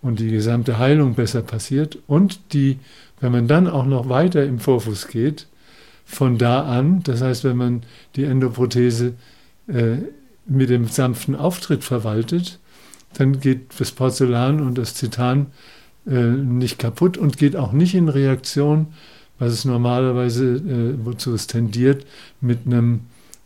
Und 0.02 0.18
die 0.18 0.30
gesamte 0.30 0.78
Heilung 0.78 1.14
besser 1.14 1.42
passiert. 1.42 1.98
Und 2.06 2.52
die, 2.52 2.78
wenn 3.20 3.32
man 3.32 3.48
dann 3.48 3.68
auch 3.68 3.86
noch 3.86 4.08
weiter 4.08 4.44
im 4.44 4.58
Vorfuß 4.58 5.08
geht, 5.08 5.46
von 6.04 6.38
da 6.38 6.62
an, 6.62 7.02
das 7.04 7.20
heißt, 7.20 7.44
wenn 7.44 7.56
man 7.56 7.82
die 8.16 8.24
Endoprothese 8.24 9.14
äh, 9.68 9.98
mit 10.46 10.68
dem 10.68 10.88
sanften 10.88 11.36
Auftritt 11.36 11.84
verwaltet, 11.84 12.58
dann 13.14 13.40
geht 13.40 13.78
das 13.78 13.92
Porzellan 13.92 14.60
und 14.60 14.76
das 14.76 14.94
Titan 14.94 15.46
äh, 16.06 16.12
nicht 16.12 16.78
kaputt 16.78 17.16
und 17.16 17.36
geht 17.36 17.56
auch 17.56 17.72
nicht 17.72 17.94
in 17.94 18.08
Reaktion, 18.08 18.88
was 19.38 19.52
es 19.52 19.64
normalerweise, 19.64 20.56
äh, 20.56 21.04
wozu 21.04 21.34
es 21.34 21.46
tendiert, 21.46 22.06
mit 22.40 22.66
einem, 22.66 23.00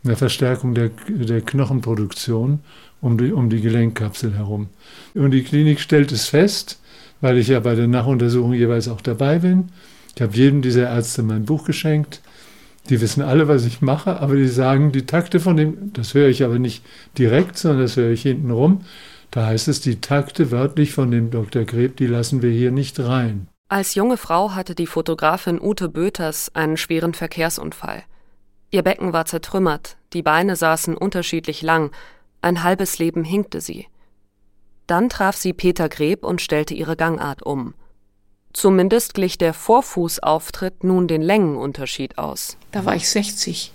einer 0.04 0.16
Verstärkung 0.16 0.74
der, 0.74 0.90
der 1.08 1.40
Knochenproduktion 1.40 2.60
um 3.00 3.18
die, 3.18 3.32
um 3.32 3.50
die 3.50 3.60
Gelenkkapsel 3.60 4.34
herum. 4.34 4.68
Und 5.14 5.30
die 5.30 5.42
Klinik 5.42 5.80
stellt 5.80 6.12
es 6.12 6.26
fest, 6.26 6.80
weil 7.20 7.38
ich 7.38 7.48
ja 7.48 7.60
bei 7.60 7.74
der 7.74 7.88
Nachuntersuchung 7.88 8.52
jeweils 8.52 8.88
auch 8.88 9.00
dabei 9.00 9.38
bin. 9.38 9.70
Ich 10.14 10.22
habe 10.22 10.34
jedem 10.36 10.62
dieser 10.62 10.88
Ärzte 10.88 11.22
mein 11.22 11.44
Buch 11.44 11.64
geschenkt. 11.64 12.20
Die 12.90 13.00
wissen 13.00 13.22
alle, 13.22 13.48
was 13.48 13.64
ich 13.64 13.80
mache, 13.80 14.20
aber 14.20 14.36
die 14.36 14.48
sagen, 14.48 14.92
die 14.92 15.06
Takte 15.06 15.40
von 15.40 15.56
dem, 15.56 15.92
das 15.94 16.12
höre 16.14 16.28
ich 16.28 16.44
aber 16.44 16.58
nicht 16.58 16.84
direkt, 17.16 17.56
sondern 17.56 17.80
das 17.80 17.96
höre 17.96 18.10
ich 18.10 18.22
hinten 18.22 18.50
rum. 18.50 18.82
Da 19.30 19.46
heißt 19.46 19.68
es, 19.68 19.80
die 19.80 20.00
Takte 20.00 20.50
wörtlich 20.50 20.92
von 20.92 21.10
dem 21.10 21.30
Dr. 21.30 21.64
Greb, 21.64 21.96
die 21.96 22.06
lassen 22.06 22.42
wir 22.42 22.50
hier 22.50 22.70
nicht 22.70 23.00
rein. 23.00 23.48
Als 23.68 23.94
junge 23.94 24.18
Frau 24.18 24.52
hatte 24.54 24.74
die 24.74 24.86
Fotografin 24.86 25.60
Ute 25.60 25.88
Böters 25.88 26.54
einen 26.54 26.76
schweren 26.76 27.14
Verkehrsunfall. 27.14 28.04
Ihr 28.74 28.82
Becken 28.82 29.12
war 29.12 29.24
zertrümmert, 29.24 29.96
die 30.14 30.22
Beine 30.22 30.56
saßen 30.56 30.96
unterschiedlich 30.96 31.62
lang, 31.62 31.92
ein 32.42 32.64
halbes 32.64 32.98
Leben 32.98 33.22
hinkte 33.22 33.60
sie. 33.60 33.87
Dann 34.88 35.08
traf 35.08 35.37
sie 35.37 35.52
Peter 35.52 35.88
Greb 35.88 36.24
und 36.24 36.42
stellte 36.42 36.74
ihre 36.74 36.96
Gangart 36.96 37.44
um. 37.44 37.74
Zumindest 38.52 39.14
glich 39.14 39.38
der 39.38 39.54
Vorfußauftritt 39.54 40.82
nun 40.82 41.06
den 41.06 41.22
Längenunterschied 41.22 42.18
aus. 42.18 42.56
Da 42.72 42.84
war 42.84 42.96
ich 42.96 43.08
60. 43.08 43.72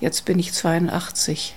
Jetzt 0.00 0.24
bin 0.24 0.38
ich 0.38 0.54
82. 0.54 1.54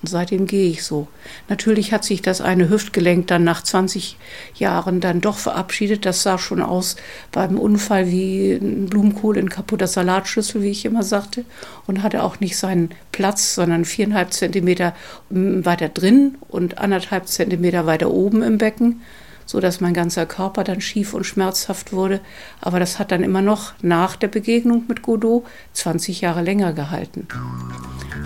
Und 0.00 0.08
seitdem 0.08 0.46
gehe 0.46 0.70
ich 0.70 0.84
so. 0.84 1.08
Natürlich 1.48 1.92
hat 1.92 2.04
sich 2.04 2.22
das 2.22 2.40
eine 2.40 2.70
Hüftgelenk 2.70 3.26
dann 3.26 3.42
nach 3.42 3.62
20 3.62 4.16
Jahren 4.54 5.00
dann 5.00 5.20
doch 5.20 5.38
verabschiedet. 5.38 6.06
Das 6.06 6.22
sah 6.22 6.38
schon 6.38 6.62
aus 6.62 6.96
beim 7.32 7.58
Unfall 7.58 8.06
wie 8.06 8.52
ein 8.52 8.86
Blumenkohl 8.86 9.36
in 9.36 9.48
kaputter 9.48 9.88
Salatschüssel, 9.88 10.62
wie 10.62 10.70
ich 10.70 10.84
immer 10.84 11.02
sagte. 11.02 11.44
Und 11.86 12.04
hatte 12.04 12.22
auch 12.22 12.38
nicht 12.38 12.56
seinen 12.56 12.90
Platz, 13.10 13.56
sondern 13.56 13.84
viereinhalb 13.84 14.32
Zentimeter 14.32 14.94
weiter 15.30 15.88
drin 15.88 16.36
und 16.48 16.78
anderthalb 16.78 17.26
Zentimeter 17.26 17.86
weiter 17.86 18.10
oben 18.10 18.42
im 18.42 18.58
Becken 18.58 19.00
so 19.48 19.60
dass 19.60 19.80
mein 19.80 19.94
ganzer 19.94 20.26
Körper 20.26 20.62
dann 20.62 20.82
schief 20.82 21.14
und 21.14 21.24
schmerzhaft 21.24 21.94
wurde. 21.94 22.20
Aber 22.60 22.78
das 22.78 22.98
hat 22.98 23.10
dann 23.10 23.22
immer 23.22 23.40
noch 23.40 23.72
nach 23.80 24.14
der 24.14 24.28
Begegnung 24.28 24.84
mit 24.88 25.00
Godot 25.00 25.46
20 25.72 26.20
Jahre 26.20 26.42
länger 26.42 26.74
gehalten. 26.74 27.26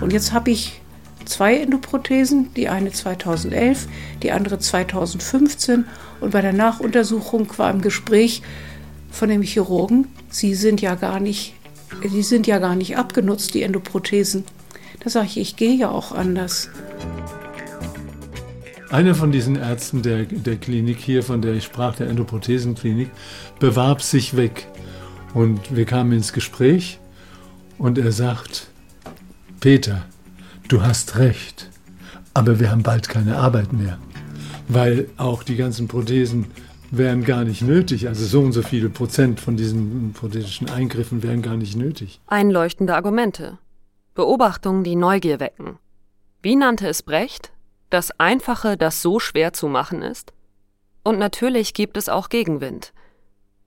Und 0.01 0.11
jetzt 0.11 0.33
habe 0.33 0.51
ich 0.51 0.81
zwei 1.25 1.57
Endoprothesen, 1.57 2.53
die 2.55 2.69
eine 2.69 2.91
2011, 2.91 3.87
die 4.21 4.31
andere 4.31 4.59
2015. 4.59 5.85
Und 6.21 6.31
bei 6.31 6.41
der 6.41 6.53
Nachuntersuchung 6.53 7.47
war 7.57 7.71
im 7.71 7.81
Gespräch 7.81 8.41
von 9.11 9.29
dem 9.29 9.41
Chirurgen, 9.41 10.07
sie 10.29 10.55
sind 10.55 10.81
ja 10.81 10.95
gar 10.95 11.19
nicht, 11.19 11.53
die 12.03 12.23
sind 12.23 12.47
ja 12.47 12.59
gar 12.59 12.75
nicht 12.75 12.97
abgenutzt, 12.97 13.53
die 13.53 13.61
Endoprothesen. 13.61 14.43
Da 14.99 15.09
sage 15.09 15.27
ich, 15.27 15.37
ich 15.37 15.55
gehe 15.55 15.75
ja 15.75 15.89
auch 15.89 16.11
anders. 16.11 16.69
Einer 18.89 19.15
von 19.15 19.31
diesen 19.31 19.55
Ärzten 19.55 20.01
der, 20.01 20.25
der 20.25 20.55
Klinik 20.55 20.99
hier, 20.99 21.23
von 21.23 21.41
der 21.41 21.53
ich 21.53 21.63
sprach, 21.63 21.95
der 21.95 22.07
Endoprothesenklinik, 22.07 23.09
bewarb 23.59 24.01
sich 24.01 24.37
weg. 24.37 24.67
Und 25.33 25.75
wir 25.75 25.85
kamen 25.85 26.11
ins 26.11 26.31
Gespräch 26.31 26.99
und 27.79 27.97
er 27.97 28.11
sagt, 28.11 28.67
Peter, 29.59 30.05
du 30.73 30.81
hast 30.81 31.17
recht, 31.17 31.69
aber 32.33 32.59
wir 32.59 32.71
haben 32.71 32.81
bald 32.81 33.07
keine 33.07 33.37
Arbeit 33.37 33.73
mehr, 33.73 33.99
weil 34.67 35.07
auch 35.17 35.43
die 35.43 35.55
ganzen 35.55 35.87
Prothesen 35.87 36.47
wären 36.89 37.23
gar 37.23 37.43
nicht 37.43 37.61
nötig. 37.61 38.07
Also 38.07 38.25
so 38.25 38.41
und 38.41 38.53
so 38.53 38.63
viele 38.63 38.89
Prozent 38.89 39.39
von 39.39 39.55
diesen 39.55 40.13
prothetischen 40.13 40.71
Eingriffen 40.71 41.21
wären 41.21 41.43
gar 41.43 41.57
nicht 41.57 41.75
nötig. 41.75 42.19
Einleuchtende 42.25 42.95
Argumente. 42.95 43.59
Beobachtungen, 44.15 44.83
die 44.83 44.95
Neugier 44.95 45.39
wecken. 45.39 45.77
Wie 46.41 46.55
nannte 46.55 46.87
es 46.87 47.03
Brecht? 47.03 47.51
Das 47.91 48.19
Einfache, 48.19 48.75
das 48.75 49.03
so 49.03 49.19
schwer 49.19 49.53
zu 49.53 49.67
machen 49.67 50.01
ist? 50.01 50.33
Und 51.03 51.19
natürlich 51.19 51.75
gibt 51.75 51.97
es 51.97 52.09
auch 52.09 52.29
Gegenwind. 52.29 52.93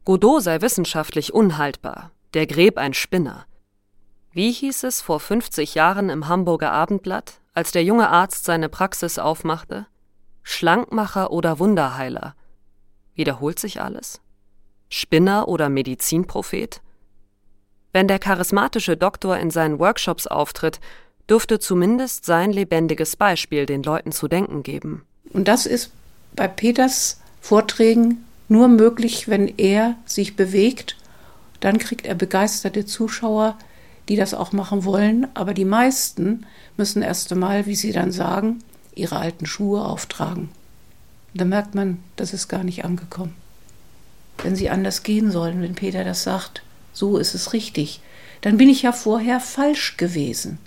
Godot 0.04 0.42
sei 0.42 0.60
wissenschaftlich 0.60 1.32
unhaltbar, 1.32 2.10
der 2.34 2.48
Greb 2.48 2.78
ein 2.78 2.94
Spinner. 2.94 3.46
Wie 4.36 4.52
hieß 4.52 4.84
es 4.84 5.00
vor 5.00 5.18
50 5.18 5.76
Jahren 5.76 6.10
im 6.10 6.28
Hamburger 6.28 6.70
Abendblatt, 6.70 7.40
als 7.54 7.72
der 7.72 7.84
junge 7.84 8.10
Arzt 8.10 8.44
seine 8.44 8.68
Praxis 8.68 9.18
aufmachte? 9.18 9.86
Schlankmacher 10.42 11.30
oder 11.30 11.58
Wunderheiler? 11.58 12.34
Wiederholt 13.14 13.58
sich 13.58 13.80
alles? 13.80 14.20
Spinner 14.90 15.48
oder 15.48 15.70
Medizinprophet? 15.70 16.82
Wenn 17.94 18.08
der 18.08 18.18
charismatische 18.18 18.98
Doktor 18.98 19.38
in 19.38 19.50
seinen 19.50 19.78
Workshops 19.78 20.26
auftritt, 20.26 20.80
dürfte 21.30 21.58
zumindest 21.58 22.26
sein 22.26 22.52
lebendiges 22.52 23.16
Beispiel 23.16 23.64
den 23.64 23.82
Leuten 23.82 24.12
zu 24.12 24.28
denken 24.28 24.62
geben. 24.62 25.06
Und 25.32 25.48
das 25.48 25.64
ist 25.64 25.92
bei 26.34 26.46
Peters 26.46 27.22
Vorträgen 27.40 28.26
nur 28.48 28.68
möglich, 28.68 29.28
wenn 29.28 29.56
er 29.56 29.94
sich 30.04 30.36
bewegt. 30.36 30.94
Dann 31.60 31.78
kriegt 31.78 32.04
er 32.04 32.14
begeisterte 32.14 32.84
Zuschauer, 32.84 33.56
die 34.08 34.16
das 34.16 34.34
auch 34.34 34.52
machen 34.52 34.84
wollen. 34.84 35.26
Aber 35.34 35.54
die 35.54 35.64
meisten 35.64 36.46
müssen 36.76 37.02
erst 37.02 37.32
einmal, 37.32 37.66
wie 37.66 37.76
sie 37.76 37.92
dann 37.92 38.12
sagen, 38.12 38.62
ihre 38.94 39.16
alten 39.16 39.46
Schuhe 39.46 39.84
auftragen. 39.84 40.48
Da 41.34 41.44
merkt 41.44 41.74
man, 41.74 41.98
das 42.16 42.32
ist 42.32 42.48
gar 42.48 42.64
nicht 42.64 42.84
angekommen. 42.84 43.34
Wenn 44.38 44.56
sie 44.56 44.70
anders 44.70 45.02
gehen 45.02 45.30
sollen, 45.30 45.60
wenn 45.62 45.74
Peter 45.74 46.04
das 46.04 46.22
sagt, 46.22 46.62
so 46.92 47.18
ist 47.18 47.34
es 47.34 47.52
richtig, 47.52 48.00
dann 48.40 48.56
bin 48.56 48.68
ich 48.68 48.82
ja 48.82 48.92
vorher 48.92 49.40
falsch 49.40 49.96
gewesen. 49.96 50.58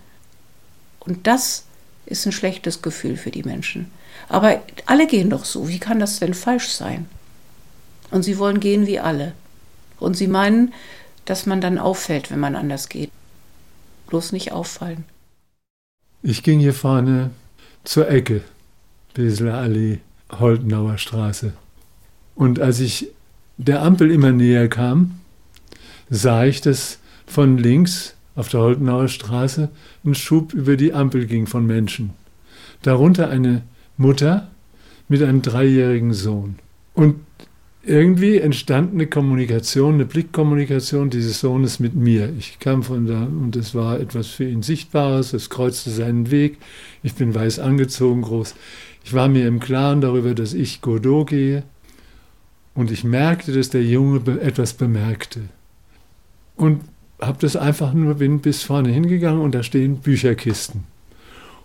Und 0.99 1.27
das 1.27 1.65
ist 2.05 2.25
ein 2.25 2.31
schlechtes 2.31 2.81
Gefühl 2.81 3.17
für 3.17 3.31
die 3.31 3.43
Menschen. 3.43 3.91
Aber 4.27 4.61
alle 4.85 5.07
gehen 5.07 5.29
doch 5.29 5.45
so. 5.45 5.67
Wie 5.67 5.79
kann 5.79 5.99
das 5.99 6.19
denn 6.19 6.33
falsch 6.33 6.69
sein? 6.69 7.07
Und 8.11 8.23
sie 8.23 8.37
wollen 8.37 8.59
gehen 8.59 8.85
wie 8.85 8.99
alle. 8.99 9.33
Und 9.99 10.17
sie 10.17 10.27
meinen, 10.27 10.73
dass 11.25 11.45
man 11.45 11.61
dann 11.61 11.77
auffällt, 11.77 12.31
wenn 12.31 12.39
man 12.39 12.55
anders 12.55 12.89
geht. 12.89 13.11
Bloß 14.09 14.31
nicht 14.31 14.51
auffallen. 14.51 15.05
Ich 16.23 16.41
ging 16.41 16.59
hier 16.59 16.73
vorne 16.73 17.29
zur 17.83 18.09
Ecke, 18.09 18.41
Beseler 19.13 19.53
Allee, 19.53 19.99
Holtenauer 20.31 20.97
Straße. 20.97 21.53
Und 22.33 22.59
als 22.59 22.79
ich 22.79 23.11
der 23.57 23.83
Ampel 23.83 24.09
immer 24.09 24.31
näher 24.31 24.67
kam, 24.67 25.19
sah 26.09 26.43
ich, 26.43 26.59
dass 26.59 26.97
von 27.27 27.59
links 27.59 28.15
auf 28.35 28.49
der 28.49 28.61
Holtenauer 28.61 29.09
Straße 29.09 29.69
ein 30.03 30.15
Schub 30.15 30.53
über 30.53 30.75
die 30.75 30.93
Ampel 30.93 31.27
ging 31.27 31.45
von 31.45 31.67
Menschen. 31.67 32.15
Darunter 32.81 33.29
eine 33.29 33.61
Mutter 33.95 34.49
mit 35.07 35.21
einem 35.21 35.43
dreijährigen 35.43 36.13
Sohn. 36.13 36.57
Und 36.95 37.19
irgendwie 37.83 38.37
entstand 38.37 38.93
eine 38.93 39.07
Kommunikation, 39.07 39.95
eine 39.95 40.05
Blickkommunikation 40.05 41.09
dieses 41.09 41.39
Sohnes 41.39 41.79
mit 41.79 41.95
mir. 41.95 42.33
Ich 42.37 42.59
kam 42.59 42.83
von 42.83 43.07
da 43.07 43.23
und 43.23 43.55
es 43.55 43.73
war 43.73 43.99
etwas 43.99 44.27
für 44.27 44.43
ihn 44.43 44.63
Sichtbares, 44.63 45.33
es 45.33 45.49
kreuzte 45.49 45.89
seinen 45.89 46.29
Weg. 46.29 46.57
Ich 47.03 47.15
bin 47.15 47.33
weiß 47.33 47.59
angezogen, 47.59 48.21
groß. 48.21 48.55
Ich 49.05 49.13
war 49.13 49.29
mir 49.29 49.47
im 49.47 49.59
Klaren 49.59 50.01
darüber, 50.01 50.33
dass 50.35 50.53
ich 50.53 50.81
Godot 50.81 51.29
gehe 51.29 51.63
und 52.73 52.91
ich 52.91 53.03
merkte, 53.03 53.53
dass 53.53 53.69
der 53.69 53.83
Junge 53.83 54.21
etwas 54.41 54.73
bemerkte. 54.73 55.41
Und 56.57 56.81
habe 57.21 57.37
das 57.39 57.55
einfach 57.55 57.93
nur, 57.93 58.15
bin 58.15 58.39
bis 58.39 58.63
vorne 58.63 58.89
hingegangen 58.89 59.41
und 59.41 59.55
da 59.55 59.63
stehen 59.63 59.97
Bücherkisten. 59.97 60.83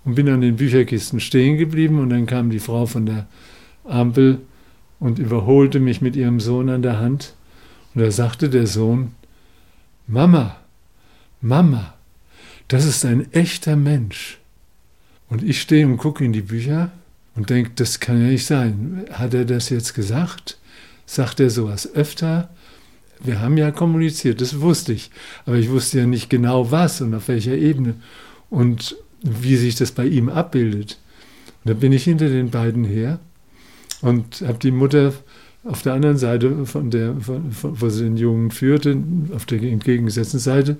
Und 0.04 0.14
bin 0.14 0.28
an 0.28 0.42
den 0.42 0.56
Bücherkisten 0.56 1.18
stehen 1.18 1.56
geblieben 1.56 1.98
und 1.98 2.10
dann 2.10 2.26
kam 2.26 2.50
die 2.50 2.58
Frau 2.60 2.86
von 2.86 3.06
der 3.06 3.26
Ampel 3.84 4.40
und 5.00 5.18
überholte 5.18 5.80
mich 5.80 6.00
mit 6.00 6.16
ihrem 6.16 6.40
Sohn 6.40 6.68
an 6.68 6.82
der 6.82 6.98
Hand. 6.98 7.34
Und 7.94 8.02
da 8.02 8.10
sagte 8.10 8.48
der 8.48 8.66
Sohn, 8.66 9.12
Mama, 10.06 10.56
Mama, 11.40 11.94
das 12.68 12.84
ist 12.84 13.04
ein 13.04 13.32
echter 13.32 13.76
Mensch. 13.76 14.38
Und 15.28 15.42
ich 15.42 15.60
stehe 15.60 15.86
und 15.86 15.96
gucke 15.96 16.24
in 16.24 16.32
die 16.32 16.42
Bücher 16.42 16.90
und 17.34 17.50
denke, 17.50 17.72
das 17.74 18.00
kann 18.00 18.20
ja 18.20 18.28
nicht 18.28 18.46
sein. 18.46 19.04
Hat 19.10 19.34
er 19.34 19.44
das 19.44 19.68
jetzt 19.68 19.94
gesagt? 19.94 20.58
Sagt 21.06 21.40
er 21.40 21.50
sowas 21.50 21.92
öfter? 21.94 22.50
Wir 23.20 23.40
haben 23.40 23.56
ja 23.56 23.70
kommuniziert, 23.70 24.40
das 24.40 24.60
wusste 24.60 24.92
ich. 24.92 25.10
Aber 25.46 25.56
ich 25.56 25.70
wusste 25.70 25.98
ja 25.98 26.06
nicht 26.06 26.30
genau 26.30 26.70
was 26.70 27.00
und 27.00 27.14
auf 27.14 27.28
welcher 27.28 27.56
Ebene 27.56 27.94
und 28.50 28.96
wie 29.22 29.56
sich 29.56 29.74
das 29.74 29.92
bei 29.92 30.06
ihm 30.06 30.28
abbildet. 30.28 30.98
Und 31.64 31.70
da 31.70 31.74
bin 31.74 31.92
ich 31.92 32.04
hinter 32.04 32.28
den 32.28 32.50
beiden 32.50 32.84
her 32.84 33.18
und 34.04 34.42
habe 34.42 34.58
die 34.58 34.70
Mutter 34.70 35.14
auf 35.64 35.80
der 35.80 35.94
anderen 35.94 36.18
Seite, 36.18 36.66
von 36.66 36.90
der, 36.90 37.16
von, 37.20 37.50
von, 37.52 37.80
wo 37.80 37.88
sie 37.88 38.04
den 38.04 38.18
Jungen 38.18 38.50
führte, 38.50 39.02
auf 39.34 39.46
der 39.46 39.62
entgegengesetzten 39.62 40.38
Seite, 40.38 40.76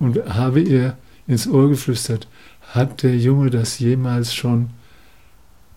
und 0.00 0.16
habe 0.28 0.60
ihr 0.60 0.96
ins 1.28 1.46
Ohr 1.46 1.68
geflüstert, 1.68 2.26
hat 2.72 3.04
der 3.04 3.16
Junge 3.16 3.50
das 3.50 3.78
jemals 3.78 4.34
schon 4.34 4.70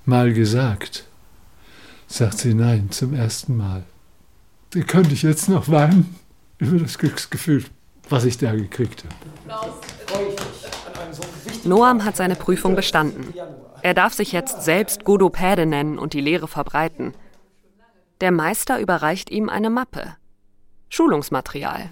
mal 0.05 0.33
gesagt? 0.33 1.05
Sagt 2.07 2.39
sie 2.39 2.55
nein, 2.55 2.89
zum 2.89 3.13
ersten 3.13 3.55
Mal. 3.55 3.83
Da 4.71 4.79
könnte 4.79 5.13
ich 5.13 5.21
jetzt 5.21 5.49
noch 5.49 5.69
weinen 5.69 6.15
über 6.57 6.79
das 6.79 6.97
Glücksgefühl, 6.97 7.63
was 8.09 8.25
ich 8.25 8.39
da 8.39 8.55
gekriegt 8.55 9.03
habe. 9.03 9.69
Noam 11.63 12.03
hat 12.03 12.17
seine 12.17 12.35
Prüfung 12.35 12.75
bestanden. 12.75 13.33
Er 13.81 13.93
darf 13.93 14.13
sich 14.13 14.31
jetzt 14.31 14.63
selbst 14.63 15.03
Godopäde 15.03 15.65
nennen 15.65 15.97
und 15.99 16.13
die 16.13 16.21
Lehre 16.21 16.47
verbreiten. 16.47 17.13
Der 18.21 18.31
Meister 18.31 18.79
überreicht 18.79 19.29
ihm 19.29 19.49
eine 19.49 19.69
Mappe. 19.69 20.15
Schulungsmaterial. 20.89 21.89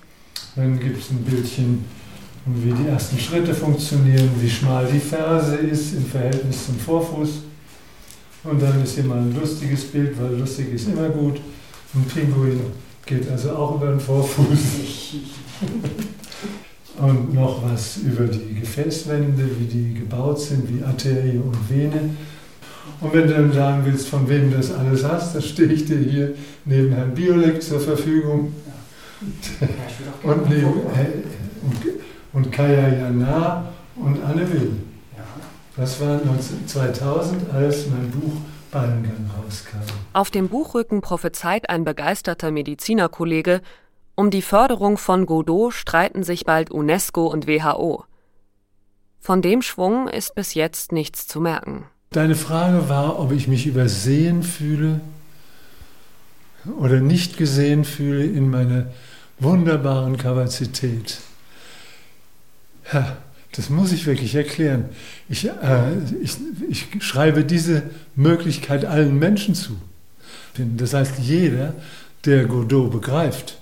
Dann 0.56 0.80
gibt 0.80 1.00
es 1.00 1.12
ein 1.12 1.24
Bildchen, 1.24 1.86
wie 2.46 2.72
die 2.72 2.88
ersten 2.88 3.20
Schritte 3.20 3.54
funktionieren, 3.54 4.32
wie 4.40 4.50
schmal 4.50 4.88
die 4.92 5.00
Ferse 5.00 5.56
ist 5.56 5.94
im 5.94 6.06
Verhältnis 6.06 6.66
zum 6.66 6.80
Vorfuß. 6.80 7.42
Und 8.44 8.62
dann 8.62 8.84
ist 8.84 8.96
hier 8.96 9.04
mal 9.04 9.18
ein 9.18 9.36
lustiges 9.36 9.92
Bild, 9.92 10.20
weil 10.22 10.38
lustig 10.38 10.74
ist 10.74 10.88
immer 10.88 11.10
gut. 11.10 11.40
Ein 11.94 12.06
Pinguin 12.06 12.62
geht 13.06 13.30
also 13.30 13.52
auch 13.56 13.76
über 13.76 13.88
den 13.88 14.00
Vorfuß. 14.00 14.60
und 17.00 17.34
noch 17.34 17.62
was 17.64 17.98
über 17.98 18.26
die 18.26 18.60
Gefäßwände, 18.60 19.50
wie 19.60 19.66
die 19.66 19.94
gebaut 19.94 20.40
sind, 20.40 20.70
wie 20.70 20.84
Arterie 20.84 21.38
und 21.38 21.70
Vene. 21.70 22.16
Und 23.02 23.14
wenn 23.14 23.28
du 23.28 23.34
dann 23.34 23.52
sagen 23.52 23.82
willst, 23.86 24.08
von 24.08 24.30
wem 24.30 24.52
du 24.52 24.58
das 24.58 24.72
alles 24.72 25.04
hast, 25.04 25.36
dann 25.36 25.42
stehe 25.42 25.72
ich 25.72 25.86
dir 25.86 25.98
hier 25.98 26.36
neben 26.64 26.94
Herrn 26.94 27.14
Biolek 27.14 27.62
zur 27.62 27.80
Verfügung. 27.80 28.54
und, 30.24 30.50
neben, 30.50 30.66
und, 30.68 30.84
und 32.34 32.52
Kaya 32.52 32.90
Jana 32.90 33.74
und 33.96 34.24
Anne 34.24 34.52
Will. 34.52 34.72
Das 35.78 36.00
war 36.00 36.22
2000, 36.68 37.54
als 37.54 37.88
mein 37.88 38.10
Buch 38.12 38.34
Ballengang 38.72 39.30
rauskam. 39.38 39.78
Auf 40.14 40.32
dem 40.32 40.48
Buchrücken 40.48 41.02
prophezeit 41.02 41.70
ein 41.70 41.84
begeisterter 41.84 42.52
Medizinerkollege, 42.52 43.62
um 44.16 44.30
die 44.32 44.42
Förderung 44.42 44.98
von 44.98 45.26
Godot 45.26 45.74
streiten 45.74 46.24
sich 46.24 46.46
bald 46.46 46.72
UNESCO 46.72 47.28
und 47.28 47.48
WHO. 47.48 48.06
Von 49.20 49.42
dem 49.42 49.62
Schwung 49.62 50.08
ist 50.08 50.36
bis 50.36 50.54
jetzt 50.54 50.92
nichts 50.92 51.28
zu 51.28 51.42
merken. 51.42 51.86
Deine 52.12 52.36
Frage 52.36 52.88
war, 52.88 53.20
ob 53.20 53.32
ich 53.32 53.48
mich 53.48 53.68
übersehen 53.68 54.44
fühle 54.44 55.02
oder 56.80 57.00
nicht 57.00 57.38
gesehen 57.38 57.84
fühle 57.86 58.24
in 58.24 58.50
meiner 58.50 58.88
wunderbaren 59.40 60.18
Kapazität. 60.18 61.20
Ja, 62.94 63.18
das 63.52 63.70
muss 63.70 63.92
ich 63.92 64.06
wirklich 64.06 64.36
erklären. 64.36 64.90
Ich, 65.28 65.48
äh, 65.48 65.98
ich, 66.22 66.38
ich 66.70 67.04
schreibe 67.04 67.44
diese 67.44 67.84
Möglichkeit 68.16 68.86
allen 68.86 69.18
Menschen 69.18 69.56
zu. 69.56 69.76
Das 70.58 70.94
heißt, 70.94 71.20
jeder, 71.20 71.74
der 72.26 72.46
Godot 72.46 72.92
begreift, 72.92 73.58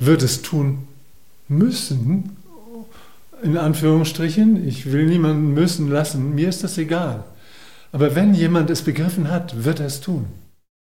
wird 0.00 0.22
es 0.22 0.42
tun 0.42 0.88
müssen, 1.48 2.36
in 3.42 3.56
Anführungsstrichen. 3.56 4.66
Ich 4.66 4.90
will 4.90 5.06
niemanden 5.06 5.54
müssen 5.54 5.88
lassen, 5.90 6.34
mir 6.34 6.48
ist 6.48 6.64
das 6.64 6.78
egal. 6.78 7.24
Aber 7.92 8.14
wenn 8.14 8.34
jemand 8.34 8.70
es 8.70 8.82
begriffen 8.82 9.30
hat, 9.30 9.64
wird 9.64 9.80
er 9.80 9.86
es 9.86 10.00
tun. 10.00 10.26